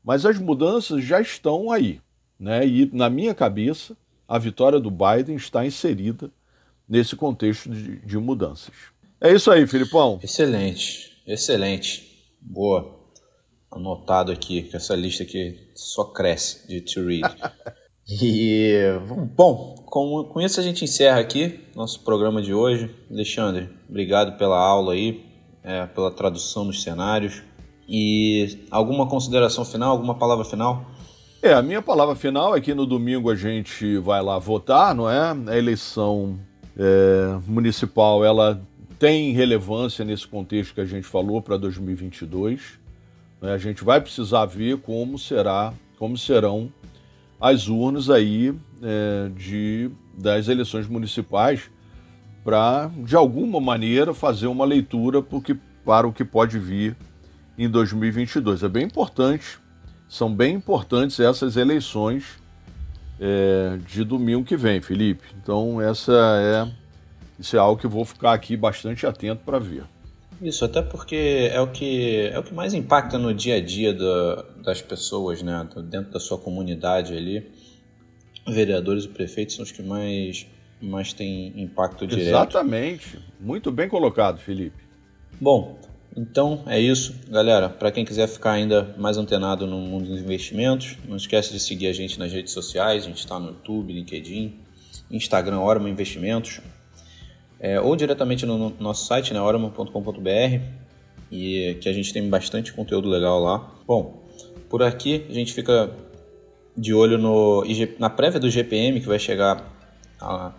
Mas 0.02 0.26
as 0.26 0.38
mudanças 0.38 1.04
já 1.04 1.20
estão 1.20 1.70
aí. 1.70 2.00
Né? 2.38 2.66
E, 2.66 2.90
na 2.92 3.08
minha 3.08 3.34
cabeça, 3.34 3.96
a 4.26 4.38
vitória 4.38 4.80
do 4.80 4.90
Biden 4.90 5.36
está 5.36 5.64
inserida 5.64 6.30
nesse 6.88 7.14
contexto 7.14 7.70
de, 7.70 7.98
de 7.98 8.18
mudanças. 8.18 8.74
É 9.20 9.32
isso 9.32 9.50
aí, 9.50 9.66
Filipão. 9.66 10.18
Excelente, 10.22 11.22
excelente. 11.26 12.10
Boa 12.40 13.02
anotado 13.72 14.30
aqui, 14.30 14.62
que 14.62 14.76
essa 14.76 14.94
lista 14.94 15.22
aqui 15.22 15.70
só 15.74 16.04
cresce 16.04 16.68
de 16.68 16.80
to 16.80 17.06
read. 17.06 17.22
e, 18.06 18.80
bom, 19.34 19.74
com, 19.86 20.24
com 20.24 20.40
isso 20.40 20.60
a 20.60 20.62
gente 20.62 20.84
encerra 20.84 21.20
aqui 21.20 21.60
nosso 21.74 22.00
programa 22.00 22.42
de 22.42 22.52
hoje. 22.52 22.94
Alexandre, 23.10 23.70
obrigado 23.88 24.36
pela 24.36 24.58
aula 24.58 24.92
aí, 24.92 25.24
é, 25.62 25.86
pela 25.86 26.10
tradução 26.10 26.66
dos 26.66 26.82
cenários. 26.82 27.42
E 27.94 28.58
alguma 28.70 29.06
consideração 29.06 29.66
final, 29.66 29.90
alguma 29.90 30.14
palavra 30.14 30.46
final? 30.46 30.86
É, 31.42 31.52
a 31.52 31.60
minha 31.60 31.82
palavra 31.82 32.14
final 32.14 32.56
é 32.56 32.60
que 32.60 32.72
no 32.72 32.86
domingo 32.86 33.30
a 33.30 33.34
gente 33.34 33.98
vai 33.98 34.22
lá 34.22 34.38
votar, 34.38 34.94
não 34.94 35.10
é? 35.10 35.36
A 35.46 35.58
eleição 35.58 36.38
é, 36.74 37.38
municipal, 37.46 38.24
ela 38.24 38.62
tem 38.98 39.32
relevância 39.32 40.06
nesse 40.06 40.26
contexto 40.26 40.72
que 40.72 40.80
a 40.80 40.86
gente 40.86 41.06
falou 41.06 41.42
para 41.42 41.58
2022. 41.58 42.78
Né? 43.42 43.52
A 43.52 43.58
gente 43.58 43.84
vai 43.84 44.00
precisar 44.00 44.46
ver 44.46 44.78
como 44.78 45.18
será, 45.18 45.74
como 45.98 46.16
serão 46.16 46.72
as 47.38 47.68
urnas 47.68 48.08
aí 48.08 48.54
é, 48.82 49.28
de, 49.36 49.90
das 50.16 50.48
eleições 50.48 50.88
municipais 50.88 51.70
para, 52.42 52.90
de 53.04 53.14
alguma 53.14 53.60
maneira, 53.60 54.14
fazer 54.14 54.46
uma 54.46 54.64
leitura 54.64 55.20
porque, 55.20 55.54
para 55.84 56.08
o 56.08 56.12
que 56.12 56.24
pode 56.24 56.58
vir 56.58 56.96
em 57.56 57.68
2022. 57.68 58.62
É 58.62 58.68
bem 58.68 58.84
importante, 58.84 59.58
são 60.08 60.32
bem 60.34 60.54
importantes 60.54 61.20
essas 61.20 61.56
eleições 61.56 62.40
é, 63.20 63.78
de 63.86 64.04
domingo 64.04 64.44
que 64.44 64.56
vem, 64.56 64.80
Felipe. 64.80 65.24
Então, 65.40 65.80
essa 65.80 66.12
é, 66.12 66.72
isso 67.38 67.56
é 67.56 67.58
algo 67.58 67.80
que 67.80 67.86
eu 67.86 67.90
vou 67.90 68.04
ficar 68.04 68.32
aqui 68.32 68.56
bastante 68.56 69.06
atento 69.06 69.42
para 69.44 69.58
ver. 69.58 69.84
Isso, 70.40 70.64
até 70.64 70.82
porque 70.82 71.50
é 71.52 71.60
o 71.60 71.68
que, 71.68 72.30
é 72.32 72.38
o 72.38 72.42
que 72.42 72.52
mais 72.52 72.74
impacta 72.74 73.16
no 73.16 73.32
dia 73.32 73.56
a 73.56 73.60
dia 73.60 73.94
da, 73.94 74.44
das 74.64 74.82
pessoas, 74.82 75.40
né? 75.40 75.68
Dentro 75.84 76.10
da 76.10 76.18
sua 76.18 76.36
comunidade 76.36 77.16
ali. 77.16 77.48
Vereadores 78.48 79.04
e 79.04 79.08
prefeitos 79.08 79.54
são 79.54 79.62
os 79.62 79.70
que 79.70 79.84
mais, 79.84 80.44
mais 80.80 81.12
têm 81.12 81.52
impacto 81.62 82.04
direto. 82.08 82.26
Exatamente. 82.26 83.20
Muito 83.38 83.70
bem 83.70 83.88
colocado, 83.88 84.40
Felipe. 84.40 84.82
Bom, 85.40 85.78
então 86.16 86.62
é 86.66 86.80
isso, 86.80 87.14
galera. 87.28 87.68
Para 87.68 87.90
quem 87.90 88.04
quiser 88.04 88.26
ficar 88.26 88.52
ainda 88.52 88.94
mais 88.98 89.16
antenado 89.16 89.66
no 89.66 89.78
mundo 89.78 90.06
dos 90.06 90.20
investimentos, 90.20 90.96
não 91.08 91.16
esquece 91.16 91.52
de 91.52 91.60
seguir 91.60 91.88
a 91.88 91.92
gente 91.92 92.18
nas 92.18 92.32
redes 92.32 92.52
sociais. 92.52 93.04
A 93.04 93.06
gente 93.06 93.18
está 93.18 93.38
no 93.38 93.48
YouTube, 93.48 93.92
LinkedIn, 93.92 94.58
Instagram, 95.10 95.60
Orma 95.60 95.88
Investimentos 95.88 96.60
é, 97.62 97.80
ou 97.80 97.94
diretamente 97.94 98.44
no, 98.44 98.58
no 98.58 98.76
nosso 98.80 99.06
site, 99.06 99.32
né, 99.32 99.40
orama.com.br, 99.40 100.60
e 101.30 101.78
que 101.80 101.88
a 101.88 101.92
gente 101.92 102.12
tem 102.12 102.28
bastante 102.28 102.72
conteúdo 102.72 103.08
legal 103.08 103.38
lá. 103.38 103.72
Bom, 103.86 104.24
por 104.68 104.82
aqui 104.82 105.24
a 105.30 105.32
gente 105.32 105.54
fica 105.54 105.90
de 106.76 106.92
olho 106.92 107.16
no, 107.16 107.64
na 108.00 108.10
prévia 108.10 108.40
do 108.40 108.50
GPM 108.50 109.00
que 109.00 109.06
vai 109.06 109.18
chegar 109.18 109.71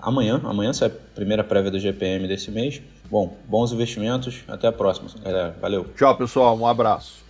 amanhã. 0.01 0.41
Amanhã 0.43 0.73
sai 0.73 0.89
a 0.89 0.91
primeira 1.15 1.43
prévia 1.43 1.71
do 1.71 1.79
GPM 1.79 2.27
desse 2.27 2.51
mês. 2.51 2.81
Bom, 3.09 3.37
bons 3.47 3.71
investimentos. 3.71 4.41
Até 4.47 4.67
a 4.67 4.71
próxima, 4.71 5.09
galera. 5.23 5.55
Valeu. 5.61 5.85
Tchau, 5.95 6.15
pessoal. 6.15 6.57
Um 6.57 6.67
abraço. 6.67 7.22